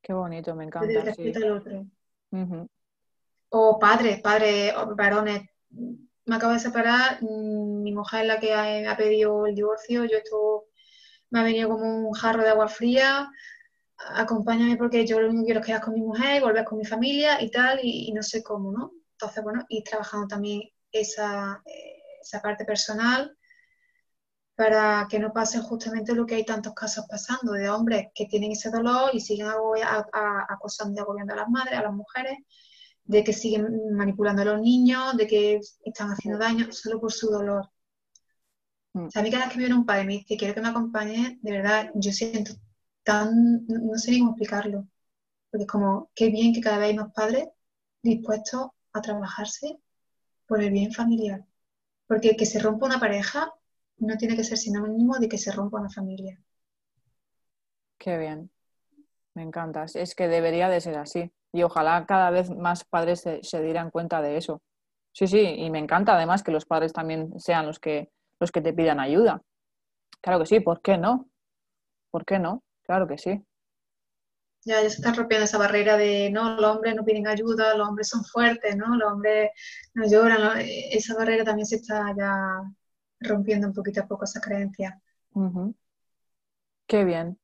[0.01, 0.87] Qué bonito, me encanta.
[0.87, 1.85] Desde el respeto al otro.
[3.49, 9.45] O padres, padres, varones, me acabo de separar, mi mujer es la que ha, pedido
[9.45, 10.65] el divorcio, yo esto
[11.29, 13.29] me ha venido como un jarro de agua fría,
[13.97, 16.77] acompáñame porque yo lo único que quiero es quedar con mi mujer y volver con
[16.77, 18.91] mi familia y tal, y, no sé cómo, ¿no?
[19.13, 20.61] Entonces, bueno, ir trabajando también
[20.91, 21.61] esa,
[22.21, 23.35] esa parte personal
[24.55, 28.51] para que no pase justamente lo que hay tantos casos pasando de hombres que tienen
[28.51, 32.37] ese dolor y siguen acosando y agobiando a las madres, a las mujeres,
[33.03, 37.29] de que siguen manipulando a los niños, de que están haciendo daño solo por su
[37.29, 37.69] dolor.
[38.93, 39.07] Mm.
[39.15, 41.39] a mí cada vez que viene un padre y me dice, quiero que me acompañe,
[41.41, 42.53] de verdad, yo siento
[43.03, 44.87] tan, no sé ni cómo explicarlo,
[45.49, 47.47] porque es como, qué bien que cada vez hay más padres
[48.03, 49.79] dispuestos a trabajarse
[50.45, 51.45] por el bien familiar.
[52.07, 53.53] Porque que se rompa una pareja
[53.97, 56.41] no tiene que ser sinónimo de que se rompa una familia.
[57.97, 58.49] Qué bien.
[59.33, 59.85] Me encanta.
[59.93, 64.21] Es que debería de ser así y ojalá cada vez más padres se, dieran cuenta
[64.21, 64.61] de eso.
[65.11, 68.61] Sí, sí, y me encanta además que los padres también sean los que, los que
[68.61, 69.41] te pidan ayuda.
[70.21, 71.29] Claro que sí, ¿por qué no?
[72.11, 72.63] ¿Por qué no?
[72.83, 73.43] Claro que sí.
[74.63, 77.87] Ya, ya se está rompiendo esa barrera de, no, los hombres no piden ayuda, los
[77.87, 78.95] hombres son fuertes, ¿no?
[78.95, 79.49] Los hombres
[79.95, 80.59] no lloran.
[80.59, 82.61] Esa barrera también se está ya
[83.19, 85.01] rompiendo un poquito a poco esa creencia.
[86.87, 87.39] Qué bien.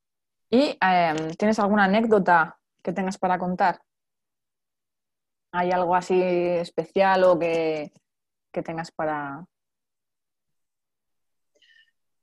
[0.50, 3.80] ¿Y em, tienes alguna anécdota que tengas para contar?
[5.52, 7.92] ¿Hay algo así especial o que,
[8.52, 9.44] que tengas para...?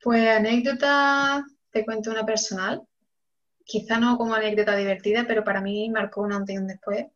[0.01, 2.84] Pues anécdota, te cuento una personal.
[3.63, 7.07] Quizá no como anécdota divertida, pero para mí marcó un antes y un después.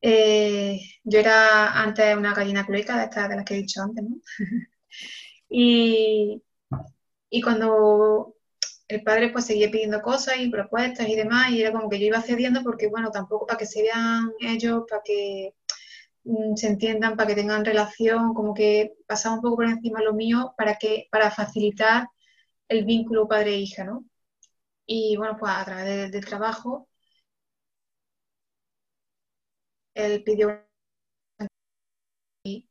[0.00, 4.04] Eh, yo era antes una gallina cloica, de estas de las que he dicho antes,
[4.04, 4.16] ¿no?
[5.48, 6.42] y,
[7.30, 8.33] y cuando
[8.88, 12.06] el padre pues seguía pidiendo cosas y propuestas y demás, y era como que yo
[12.06, 15.54] iba cediendo porque, bueno, tampoco para que se vean ellos, para que
[16.24, 20.14] mm, se entiendan, para que tengan relación, como que pasaba un poco por encima lo
[20.14, 22.08] mío para que, para facilitar
[22.68, 24.04] el vínculo padre-hija, ¿no?
[24.86, 26.88] Y bueno, pues a través del trabajo,
[29.94, 30.64] él pidió
[32.44, 32.68] y,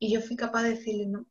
[0.00, 1.26] y yo fui capaz de decirle no,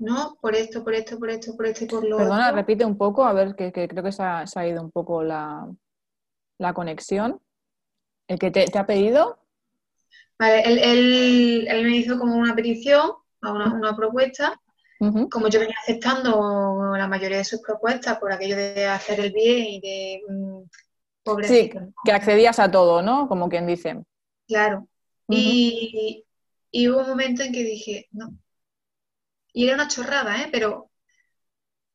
[0.00, 2.96] no, por esto, por esto, por esto, por esto y por lo Perdona, repite un
[2.96, 5.68] poco, a ver, que, creo que se ha, ido un poco la,
[6.74, 7.38] conexión.
[8.26, 9.38] ¿El que te, ha pedido?
[10.38, 14.58] Vale, él, me hizo como una petición, una, propuesta.
[15.30, 19.66] Como yo venía aceptando la mayoría de sus propuestas por aquello de hacer el bien
[19.66, 20.62] y de mm,
[21.44, 21.70] Sí,
[22.04, 23.28] que accedías a todo, ¿no?
[23.28, 24.02] Como quien dice.
[24.46, 24.88] Claro.
[25.28, 26.24] y,
[26.70, 28.34] y hubo un momento en que dije, no,
[29.52, 30.48] y era una chorrada, ¿eh?
[30.52, 30.90] Pero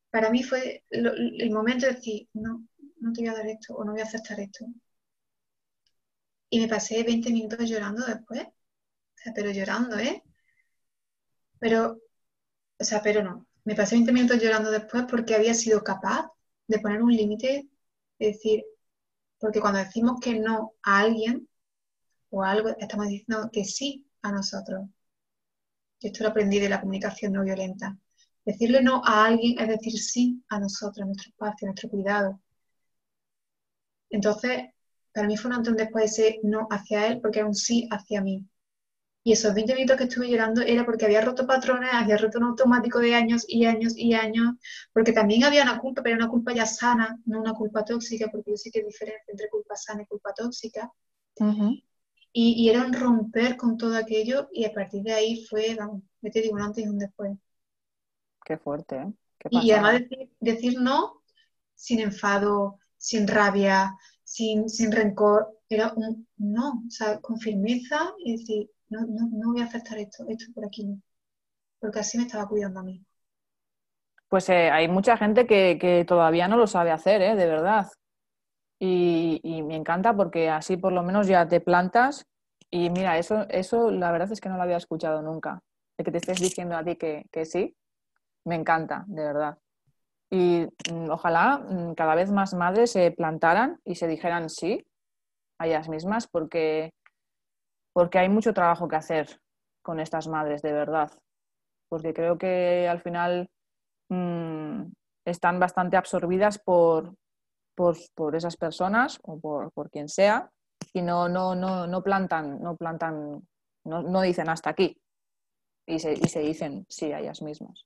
[0.10, 2.68] para mí fue el momento de decir, no,
[3.00, 4.66] no te voy a dar esto o no voy a aceptar esto.
[6.50, 8.44] Y me pasé 20 minutos llorando después.
[8.44, 10.24] O sea, pero llorando, ¿eh?
[11.60, 12.00] Pero,
[12.80, 13.48] o sea, pero no.
[13.66, 16.30] Me pasé 20 minutos llorando después porque había sido capaz
[16.68, 17.68] de poner un límite,
[18.20, 18.64] de decir,
[19.40, 21.50] porque cuando decimos que no a alguien
[22.30, 24.88] o algo, estamos diciendo que sí a nosotros
[26.08, 27.98] esto lo aprendí de la comunicación no violenta.
[28.46, 32.40] Decirle no a alguien es decir sí a nosotros, a nuestro espacio, a nuestro cuidado.
[34.10, 34.70] Entonces,
[35.14, 38.22] para mí fue un antes después ese no hacia él porque era un sí hacia
[38.22, 38.46] mí.
[39.24, 42.46] Y esos 20 minutos que estuve llorando era porque había roto patrones, había roto un
[42.46, 44.54] automático de años y años y años,
[44.94, 48.52] porque también había una culpa, pero una culpa ya sana, no una culpa tóxica, porque
[48.52, 50.92] yo sé que hay diferencia entre culpa sana y culpa tóxica.
[52.38, 56.30] Y, era un romper con todo aquello y a partir de ahí fue, vamos, me
[56.30, 57.32] te digo un antes y un después.
[58.44, 59.14] Qué fuerte, ¿eh?
[59.52, 60.02] y además
[60.42, 61.22] decir, no
[61.76, 68.34] sin enfado, sin rabia, sin, sin rencor, era un no, o sea, con firmeza y
[68.34, 71.02] decir, no, no, no voy a aceptar esto, esto por aquí no,
[71.80, 73.02] porque así me estaba cuidando a mí.
[74.28, 77.36] Pues eh, hay mucha gente que, que, todavía no lo sabe hacer, ¿eh?
[77.36, 77.88] de verdad.
[78.80, 82.26] Y, me encanta porque así por lo menos ya te plantas
[82.70, 85.62] y mira, eso, eso la verdad es que no lo había escuchado nunca.
[85.98, 87.76] De que te estés diciendo a ti que, sí,
[88.46, 89.58] me encanta, de verdad.
[90.30, 94.86] Y mm, ojalá mm, cada vez más madres se plantaran y se dijeran sí
[95.60, 96.92] a ellas mismas porque,
[97.94, 99.40] porque hay mucho trabajo que hacer
[99.82, 101.12] con estas madres, de verdad.
[101.88, 103.50] Porque creo que al final
[104.10, 104.84] mm,
[105.26, 107.14] están bastante absorbidas por,
[107.76, 110.50] por, esas personas o por, quien sea
[110.94, 113.46] y no, no, no, no plantan, no plantan,
[113.84, 114.98] no, dicen hasta aquí
[115.86, 117.86] y se, y se dicen sí a ellas mismas.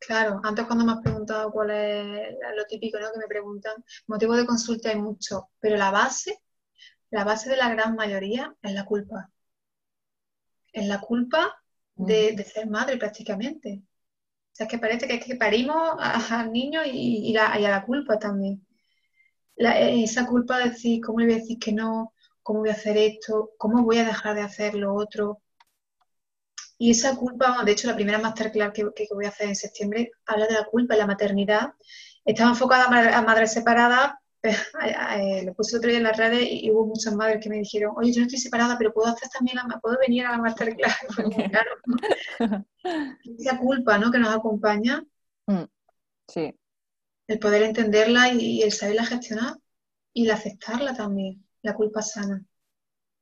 [0.00, 3.10] Claro, antes cuando me has preguntado cuál es lo típico ¿no?
[3.12, 6.40] que me preguntan, motivo de consulta hay mucho, pero la base,
[7.10, 9.30] la base de la gran mayoría es la culpa.
[10.72, 11.60] Es la culpa
[11.96, 13.82] de, ser madre prácticamente.
[13.82, 15.96] O sea, es que parece que es que parimos
[16.30, 18.67] al niño y, a la culpa también
[19.58, 22.12] esa culpa de decir, ¿cómo le voy a decir que no?
[22.42, 23.50] ¿Cómo voy a hacer esto?
[23.58, 25.42] ¿Cómo voy a dejar de hacer lo otro?
[26.78, 30.12] Y esa culpa, de hecho, la primera masterclass que, que voy a hacer en septiembre
[30.26, 31.72] habla de la culpa y la maternidad.
[32.24, 32.84] Estaba enfocada
[33.16, 37.42] a madres separadas, eh, lo puse otro día en las redes y hubo muchas madres
[37.42, 40.24] que me dijeron, oye, yo no estoy separada, pero puedo hacer también, la, puedo venir
[40.24, 40.96] a la masterclass.
[41.50, 41.70] claro.
[43.38, 44.12] Esa culpa, ¿no?
[44.12, 45.02] Que nos acompaña.
[45.46, 45.64] Mm,
[46.28, 46.54] sí
[47.28, 49.54] el poder entenderla y, el saberla gestionar
[50.12, 52.42] y la aceptarla también, la culpa sana.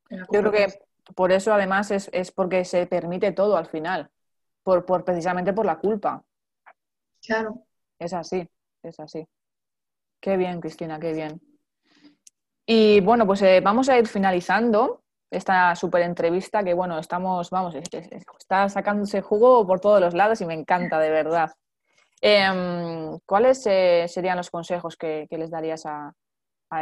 [0.09, 0.81] Yo creo que
[1.15, 4.09] por eso además es, porque se permite todo al final,
[4.63, 6.25] por, por, precisamente por la culpa.
[7.21, 7.67] Claro.
[7.99, 8.49] Es así,
[8.83, 9.27] es así.
[10.21, 11.41] Qué bien, Cristina, qué bien.
[12.65, 17.75] Y bueno, pues eh, vamos a ir finalizando esta súper entrevista que, bueno, estamos, vamos,
[17.75, 21.51] está sacándose jugo por todos los lados y me encanta, de verdad.
[22.21, 26.15] Em, ¿Cuáles eh, serían los consejos que, les darías a,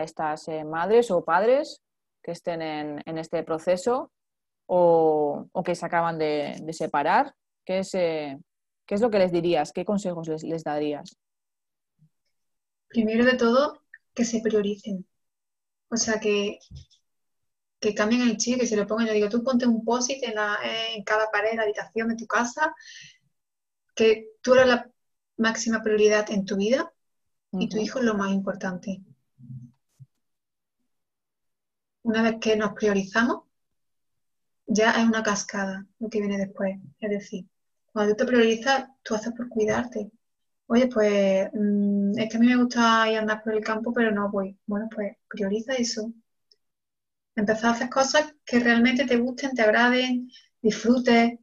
[0.02, 1.82] estas eh, madres o padres
[2.22, 4.10] que estén en, este proceso
[4.66, 7.34] o, que se acaban de, separar?
[7.64, 8.38] ¿Qué es, eh,
[8.86, 9.72] ¿Qué es, lo que les dirías?
[9.72, 11.16] ¿Qué consejos les, darías?
[12.88, 13.82] primero de todo,
[14.14, 15.04] que se prioricen.
[15.90, 16.60] O sea, que,
[17.80, 19.08] que cambien el chip, que se lo pongan.
[19.08, 20.34] Yo digo, tú ponte un post-it en,
[20.94, 22.72] en cada pared de la habitación de tu casa,
[23.96, 24.93] que tú eres la
[25.36, 26.92] máxima prioridad en tu vida
[27.52, 29.02] y tu hijo es lo más importante.
[32.02, 33.44] Una vez que nos priorizamos,
[34.66, 36.78] ya es una cascada lo que viene después.
[37.00, 37.46] Es decir,
[37.92, 40.10] cuando tú te priorizas, tú haces por cuidarte.
[40.66, 43.92] Oye, pues mm, es que a mí me gusta ir a andar por el campo,
[43.92, 44.58] pero no voy.
[44.66, 46.12] Bueno, pues prioriza eso.
[47.36, 50.30] Empezar a hacer cosas que realmente te gusten, te agraden,
[50.62, 51.38] disfrutes.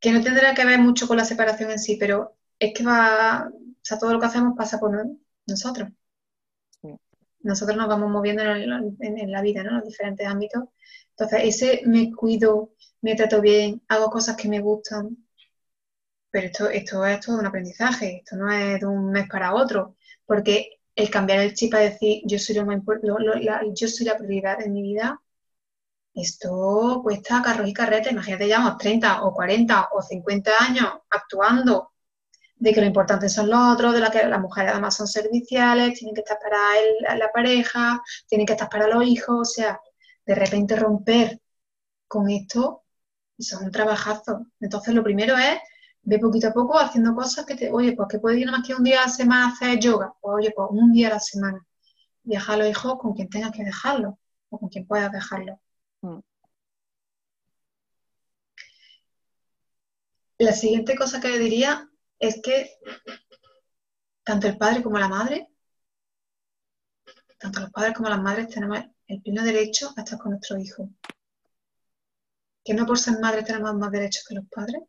[0.00, 3.48] Que no tendrá que ver mucho con la separación en sí, pero es que va,
[3.48, 4.92] o sea, todo lo que hacemos pasa por
[5.46, 5.90] nosotros.
[7.42, 9.70] Nosotros nos vamos moviendo en, la vida, ¿no?
[9.70, 10.64] En los diferentes ámbitos.
[11.10, 15.16] Entonces, ese me cuido, me trato bien, hago cosas que me gustan.
[16.30, 19.96] Pero esto, esto es todo un aprendizaje, esto no es de un mes para otro,
[20.26, 24.60] porque el cambiar el chip a decir yo soy, lo, la, yo soy la prioridad
[24.62, 25.20] en mi vida,
[26.20, 28.12] esto cuesta carros y carretes.
[28.12, 31.92] Imagínate, llevamos 30 o 40 o 50 años actuando
[32.56, 35.98] de que lo importante son los otros, de la que las mujeres además son serviciales,
[35.98, 39.80] tienen que estar para la pareja, tienen que estar para los hijos, o sea,
[40.26, 41.40] de repente romper
[42.06, 42.84] con esto,
[43.38, 44.46] eso es un trabajazo.
[44.60, 45.58] Entonces, lo primero es
[46.02, 48.74] ve poquito a poco haciendo cosas que te, oye, pues que puedes ir más que
[48.74, 51.20] un día a la semana a hacer yoga, pues oye, pues un día a la
[51.20, 51.66] semana.
[52.22, 54.18] Viajar a los hijos con quien tengas que dejarlo,
[54.50, 55.60] o con quien puedas dejarlo.
[56.02, 56.20] Mm.
[60.38, 61.88] La siguiente cosa que le diría
[62.18, 62.78] es que
[64.22, 65.48] tanto el padre como la madre,
[67.38, 70.88] tanto los padres como las madres tenemos el pleno derecho a estar con nuestro hijo.
[72.64, 74.82] Que no por ser madre tenemos más derechos que los padres,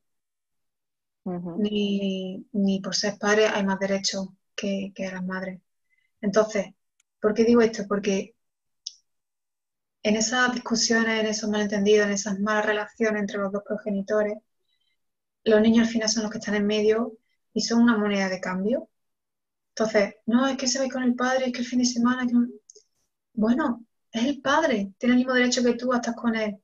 [1.26, 5.62] ni, por ser padre hay más derechos que, que las madres.
[6.22, 6.74] Entonces,
[7.20, 7.84] ¿por qué digo esto?
[7.88, 8.36] Porque
[10.03, 14.37] en esas discusiones, en esos malentendidos, en esas malas relaciones entre los dos progenitores,
[15.43, 17.17] los niños al final son los que están en medio
[17.53, 18.89] y son una moneda de cambio.
[19.69, 22.27] Entonces, no, es que se ve con el padre, es que el fin de semana...
[23.33, 26.57] Bueno, es el padre, tiene el mismo derecho que tú a estar con él.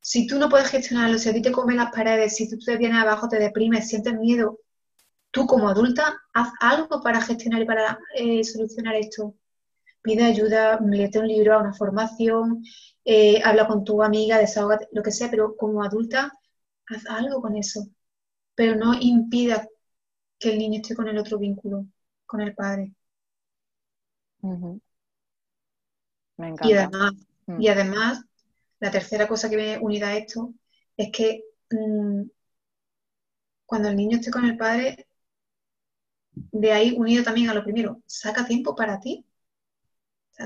[0.00, 2.76] Si tú no puedes gestionarlo, si a ti te comen las paredes, si tú te
[2.76, 4.60] vienes abajo, te deprimes, sientes miedo,
[5.30, 9.34] tú como adulta, haz algo para gestionar y para eh, solucionar esto.
[10.02, 12.62] Pide ayuda, léete un libro, una formación,
[13.04, 16.32] eh, habla con tu amiga, desahógate, lo que sea, pero como adulta,
[16.86, 17.88] haz algo con eso.
[18.54, 19.66] Pero no impida
[20.38, 21.86] que el niño esté con el otro vínculo,
[22.26, 22.92] con el padre.
[26.36, 27.12] Me encanta.
[27.46, 27.60] Mm.
[27.60, 28.24] Y además,
[28.80, 30.54] la tercera cosa que viene unida a esto
[30.96, 32.22] es que mm,
[33.66, 35.06] cuando el niño esté con el padre,
[36.32, 39.24] de ahí unido también a lo primero, saca tiempo para ti.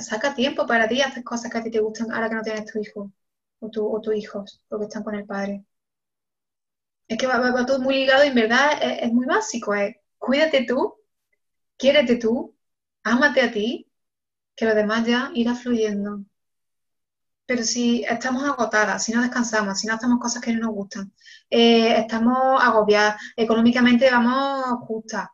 [0.00, 2.66] Saca tiempo para ti haces cosas que a ti te gustan ahora que no tienes
[2.66, 3.12] tu hijo
[3.60, 5.64] o, tu, o tus hijos, porque están con el padre.
[7.08, 9.74] Es que va, todo muy ligado y en verdad es, muy básico.
[9.74, 10.94] Es cuídate tú,
[11.76, 12.54] quiérete tú,
[13.04, 13.90] ámate a ti,
[14.56, 16.24] que lo demás ya irá fluyendo.
[17.46, 21.12] Pero si estamos agotadas, si no descansamos, si no hacemos cosas que no nos gustan,
[21.50, 25.28] eh, estamos agobiadas, económicamente vamos justas,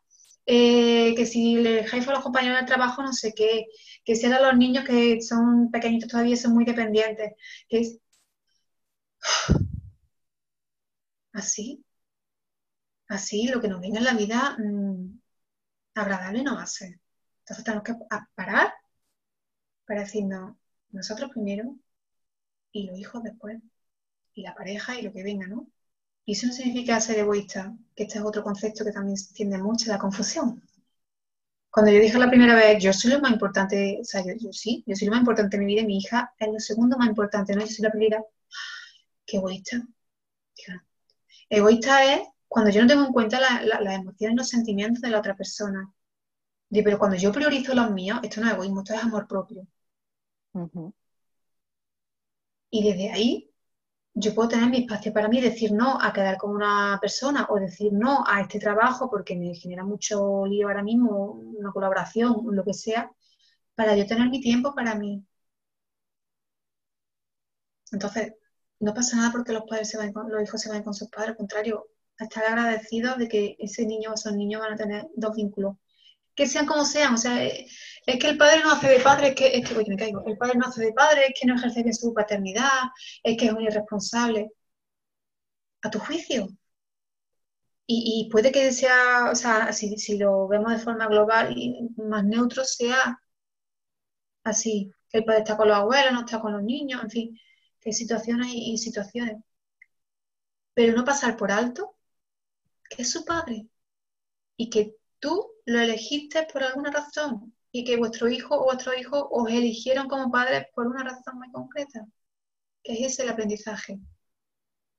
[0.51, 3.67] eh, que si le jefe a los compañeros del trabajo no sé qué,
[4.05, 7.35] que si a los niños que son pequeñitos todavía son muy dependientes,
[7.69, 7.99] que es
[11.33, 11.85] así,
[13.09, 15.21] así lo que nos venga en la vida mm,
[15.95, 17.01] agradable nos hace.
[17.41, 17.95] Entonces tenemos que
[18.35, 18.73] parar
[19.87, 20.57] para decirnos
[20.91, 21.77] nosotros primero
[22.73, 23.59] y los hijos después,
[24.35, 25.69] y la pareja y lo que venga, ¿no?
[26.29, 29.91] Y eso no significa ser egoísta, que este es otro concepto que también tiende mucho,
[29.91, 30.63] la confusión.
[31.71, 34.85] Cuando yo dije la primera vez, yo soy lo más importante, o sea, yo, sí,
[34.87, 37.09] yo soy lo más importante en mi vida y mi hija es lo segundo más
[37.09, 37.63] importante, ¿no?
[37.63, 38.23] Yo soy la primera.
[39.25, 39.83] Qué egoísta.
[41.49, 45.35] Egoísta es cuando yo no tengo en cuenta las emociones, los sentimientos de la otra
[45.35, 45.91] persona.
[46.71, 49.67] pero cuando yo priorizo los míos, esto no es egoísmo, esto es amor propio.
[52.71, 53.48] Y desde ahí
[54.21, 57.57] yo puedo tener mi espacio para mí, decir no a quedar con una persona o
[57.59, 62.65] decir no a este trabajo porque me genera mucho lío ahora mismo, una colaboración, lo
[62.65, 63.11] que sea,
[63.75, 65.25] para yo tener mi tiempo para mí.
[67.93, 68.33] Entonces,
[68.81, 71.31] no pasa nada porque los padres se van los hijos se van con sus padres,
[71.31, 71.89] al contrario,
[72.19, 75.77] estar agradecidos de que ese niño o esos niños van a tener dos vínculos
[76.39, 77.15] que sean como sean.
[77.15, 79.91] O sea, es que el padre no hace de padre, es que, es que, oye,
[79.91, 82.83] me caigo, el padre no hace de padre, es que no ejerce bien su paternidad,
[83.25, 84.51] es que es un irresponsable.
[85.83, 86.49] A tu juicio.
[87.87, 92.25] y, puede que sea, o sea, si, si, lo vemos de forma global y más
[92.25, 93.19] neutro, sea
[94.45, 97.41] así, que el padre está con los abuelos, no está con los niños, en fin,
[97.81, 99.37] que situaciones y, situaciones.
[100.75, 101.97] Pero no pasar por alto
[102.91, 103.69] que es su padre
[104.57, 109.29] y que tú lo elegiste por alguna razón y que vuestro hijo o vuestro hijo
[109.31, 112.07] os eligieron como padres por una razón muy concreta,
[112.83, 113.99] que es ese el aprendizaje.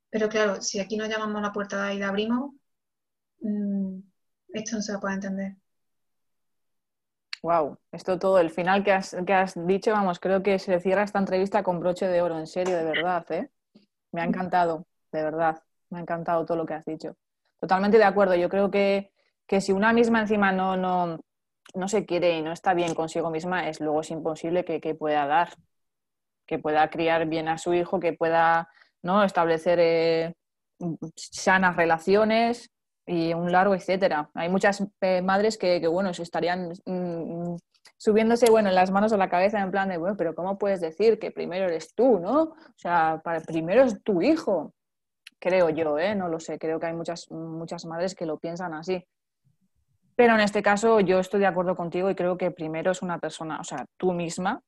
[0.09, 2.53] Pero claro, si aquí nos llamamos a la puerta y la abrimos,
[3.41, 3.99] Mm,
[4.53, 5.55] esto no se puede entender.
[7.41, 11.03] Wow, esto todo, el final que has, que has, dicho, vamos, creo que se cierra
[11.03, 13.49] esta entrevista con broche de oro, en serio, de verdad, ¿eh?
[14.11, 17.15] Me ha encantado, de verdad, me ha encantado todo lo que has dicho.
[17.59, 19.13] Totalmente de acuerdo, yo creo que,
[19.49, 21.19] que si una misma encima no, no,
[21.73, 24.95] no, se quiere y no está bien consigo misma, es luego es imposible que, que
[24.95, 25.49] pueda dar,
[26.45, 28.69] que pueda criar bien a su hijo, que pueda
[29.01, 29.23] ¿no?
[29.23, 30.35] establecer eh,
[31.15, 32.71] sanas relaciones,
[33.09, 34.29] y un largo etcétera.
[34.35, 37.55] Hay muchas eh, madres que, bueno, se estarían mm,
[37.97, 40.79] subiéndose, bueno, en las manos o la cabeza en plan de, bueno, pero ¿cómo puedes
[40.79, 42.43] decir que primero eres tú, no?
[42.43, 44.73] O sea, para, primero es tu hijo.
[45.39, 46.13] Creo yo, ¿eh?
[46.15, 49.03] No lo sé, creo que hay muchas, muchas madres que lo piensan así.
[50.19, 53.19] Pero en este caso yo estoy de acuerdo contigo y creo que primero es una
[53.19, 54.61] persona, o sea, tú misma,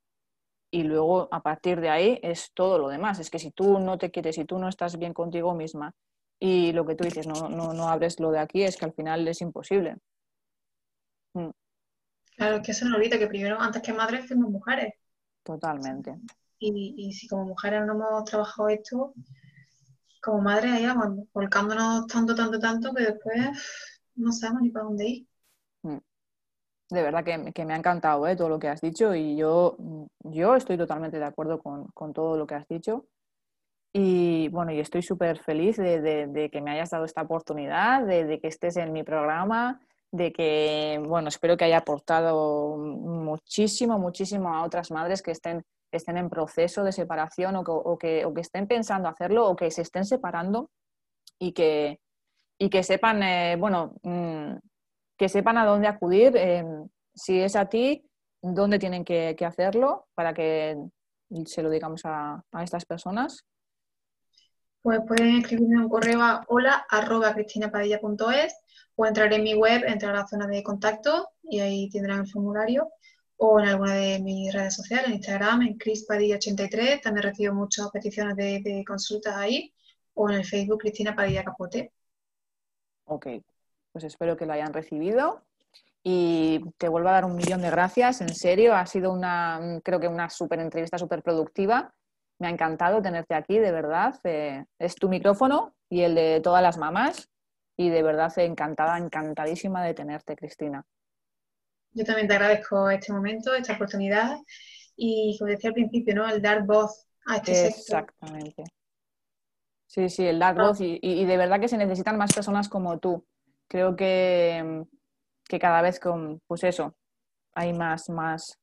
[0.71, 3.19] y luego a partir de ahí es todo lo demás.
[3.19, 5.91] Es que si tú no te quieres, si tú no estás bien contigo misma
[6.39, 8.93] y lo que tú dices, no, no, no abres lo de aquí, es que al
[8.93, 9.97] final es imposible.
[11.33, 11.49] Mm.
[12.37, 14.93] Claro, es que se nos olvida que primero, antes que madres, fuimos mujeres.
[15.43, 16.17] Totalmente.
[16.59, 19.13] Y, y, si como mujeres no hemos trabajado esto,
[20.21, 23.49] como madres ahí vamos, volcándonos tanto, tanto, tanto, que después
[24.15, 25.30] no sabemos ni para dónde ir.
[26.91, 26.95] Mm.
[26.95, 28.35] De verdad que, que me ha encantado ¿eh?
[28.35, 29.77] todo lo que has dicho y yo,
[30.19, 33.05] yo estoy totalmente de acuerdo con, con todo lo que has dicho.
[33.93, 38.47] Y bueno, y estoy súper feliz de, que me hayas dado esta oportunidad, de, que
[38.47, 39.81] estés en mi programa,
[40.11, 46.17] de que, bueno, espero que haya aportado muchísimo, muchísimo a otras madres que estén, estén
[46.17, 50.05] en proceso de separación o que, o que, estén pensando hacerlo o que se estén
[50.05, 50.69] separando
[51.37, 51.99] y que,
[52.57, 54.53] y que sepan, eh, bueno, mm,
[55.21, 56.65] que sepan a dónde acudir, eh,
[57.13, 58.03] si es a ti,
[58.41, 60.75] dónde tienen que, hacerlo para que
[61.45, 63.45] se lo digamos a, a estas personas
[64.81, 68.55] pues pueden escribirme un correo a hola arroba cristina.padilla.es
[68.95, 72.27] o entrar en mi web, entrar a la zona de contacto y ahí tendrán el
[72.27, 72.89] formulario
[73.37, 78.35] o en alguna de mis redes sociales, en Instagram, en crispadilla83, también recibo muchas peticiones
[78.35, 79.71] de, consultas ahí,
[80.15, 81.91] o en el Facebook Cristina Padilla Capote.
[83.05, 83.27] Ok,
[83.91, 85.43] pues espero que lo hayan recibido
[86.03, 89.99] y te vuelvo a dar un millón de gracias, en serio, ha sido una, creo
[89.99, 91.93] que una súper entrevista, súper productiva
[92.41, 94.19] me ha encantado tenerte aquí, de verdad.
[94.23, 97.29] Eh, es tu micrófono y el de todas las mamás.
[97.77, 100.83] Y de verdad, encantada, encantadísima de tenerte, Cristina.
[101.93, 104.37] Yo también te agradezco este momento, esta oportunidad
[104.95, 106.27] y, como decía al principio, ¿no?
[106.27, 107.79] el dar voz a este sector.
[107.79, 108.63] Exactamente.
[109.85, 113.23] Sí, sí, el dar voz y, de verdad que se necesitan más personas como tú.
[113.71, 114.83] Creo que,
[115.47, 116.93] que cada vez con, pues eso,
[117.55, 118.59] hay más, más,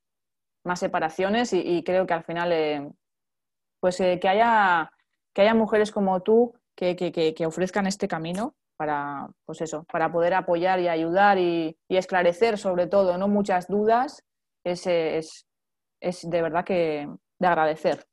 [0.63, 2.87] más separaciones y, creo que al final eh,
[3.79, 4.91] pues eh, que, haya,
[5.33, 10.35] que haya mujeres como tú que, que, ofrezcan este camino para, pues eso, para poder
[10.35, 13.27] apoyar y ayudar y, esclarecer sobre todo, ¿no?
[13.27, 14.23] Muchas dudas,
[14.63, 15.47] es, es,
[16.01, 18.05] es de verdad que de agradecer.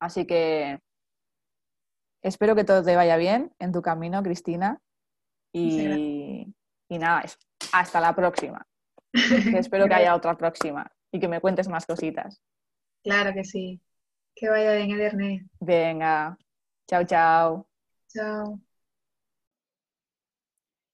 [0.00, 0.80] Así que
[2.22, 4.82] espero que todo te vaya bien en tu camino, Cristina.
[5.52, 6.54] Y,
[6.88, 7.24] y nada,
[7.72, 8.66] hasta la próxima.
[9.56, 12.40] espero que haya otra próxima y que me cuentes más cositas.
[13.02, 13.80] Claro que sí.
[14.34, 15.46] Que vaya bien, Ederne.
[15.60, 16.36] Venga,
[16.86, 17.68] chao, chao.
[18.08, 18.60] Chao.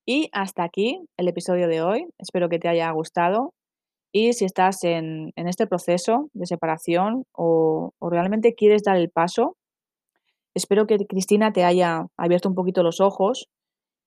[0.07, 2.07] Y hasta aquí el episodio de hoy.
[2.19, 3.55] Espero que te haya gustado.
[4.13, 9.57] Y si estás en, este proceso de separación o, o, realmente quieres dar el paso,
[10.55, 13.49] espero que Cristina te haya abierto un poquito los ojos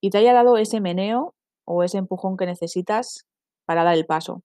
[0.01, 1.33] y te haya dado ese meneo
[1.65, 3.25] o ese empujón que necesitas
[3.65, 4.41] para dar el paso.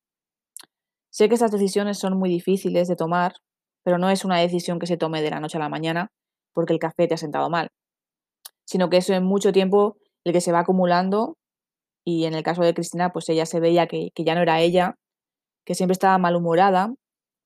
[1.10, 3.34] Sé que estas decisiones son muy difíciles de tomar
[3.82, 6.10] pero no es una decisión que se tome de la noche a la mañana
[6.52, 7.68] porque el café te ha sentado mal,
[8.64, 11.36] sino que eso en mucho tiempo el que se va acumulando
[12.04, 14.60] y en el caso de Cristina, pues ella se veía que, que ya no era
[14.60, 14.96] ella,
[15.64, 16.94] que siempre estaba malhumorada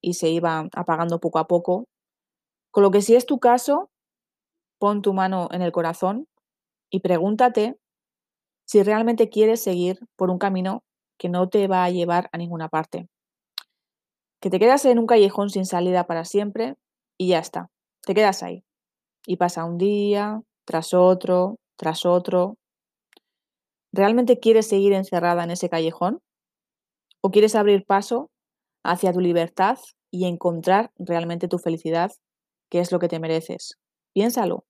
[0.01, 1.85] y se iba apagando poco a poco.
[2.71, 3.91] Con lo que si es tu caso,
[4.79, 6.27] pon tu mano en el corazón
[6.91, 7.77] y pregúntate
[8.67, 10.85] si realmente quieres seguir por un camino
[11.19, 13.09] que no te va a llevar a ninguna parte
[14.41, 16.77] que te quedas en un callejón sin salida para siempre
[17.19, 17.71] y ya está,
[18.03, 18.65] te quedas ahí.
[19.27, 22.57] Y pasa un día, tras otro, tras otro.
[23.93, 26.21] ¿Realmente quieres seguir encerrada en ese callejón?
[27.23, 28.31] ¿O quieres abrir paso
[28.85, 29.79] hacia tu libertad
[30.13, 32.13] y encontrar realmente tu felicidad,
[32.71, 33.79] que es lo que te mereces?
[34.13, 34.65] Piénsalo.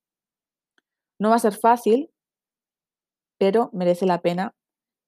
[1.18, 2.10] No va a ser fácil,
[3.38, 4.54] pero merece la pena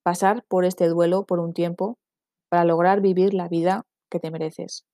[0.02, 1.98] pasar por este duelo por un tiempo
[2.48, 4.86] para lograr vivir la vida que te mereces.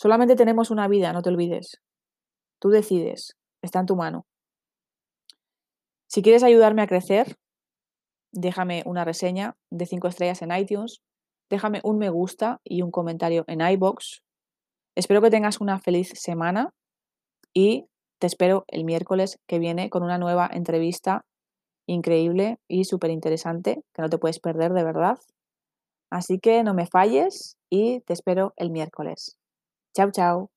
[0.00, 1.80] Solamente tenemos una vida, no te olvides.
[2.58, 4.26] Tú decides, está en tu mano.
[6.08, 7.36] Si quieres ayudarme a crecer,
[8.32, 11.02] déjame una reseña de 5 estrellas en iTunes,
[11.50, 14.22] déjame un me gusta y un comentario en iBox.
[14.96, 16.70] Espero que tengas una feliz semana
[17.54, 17.86] y
[18.18, 21.24] te espero el miércoles que viene con una nueva entrevista
[21.92, 25.18] increíble y súper interesante que no te puedes perder de verdad.
[26.10, 29.38] Así que no me falles y te espero el miércoles.
[29.96, 30.51] Chao, chao.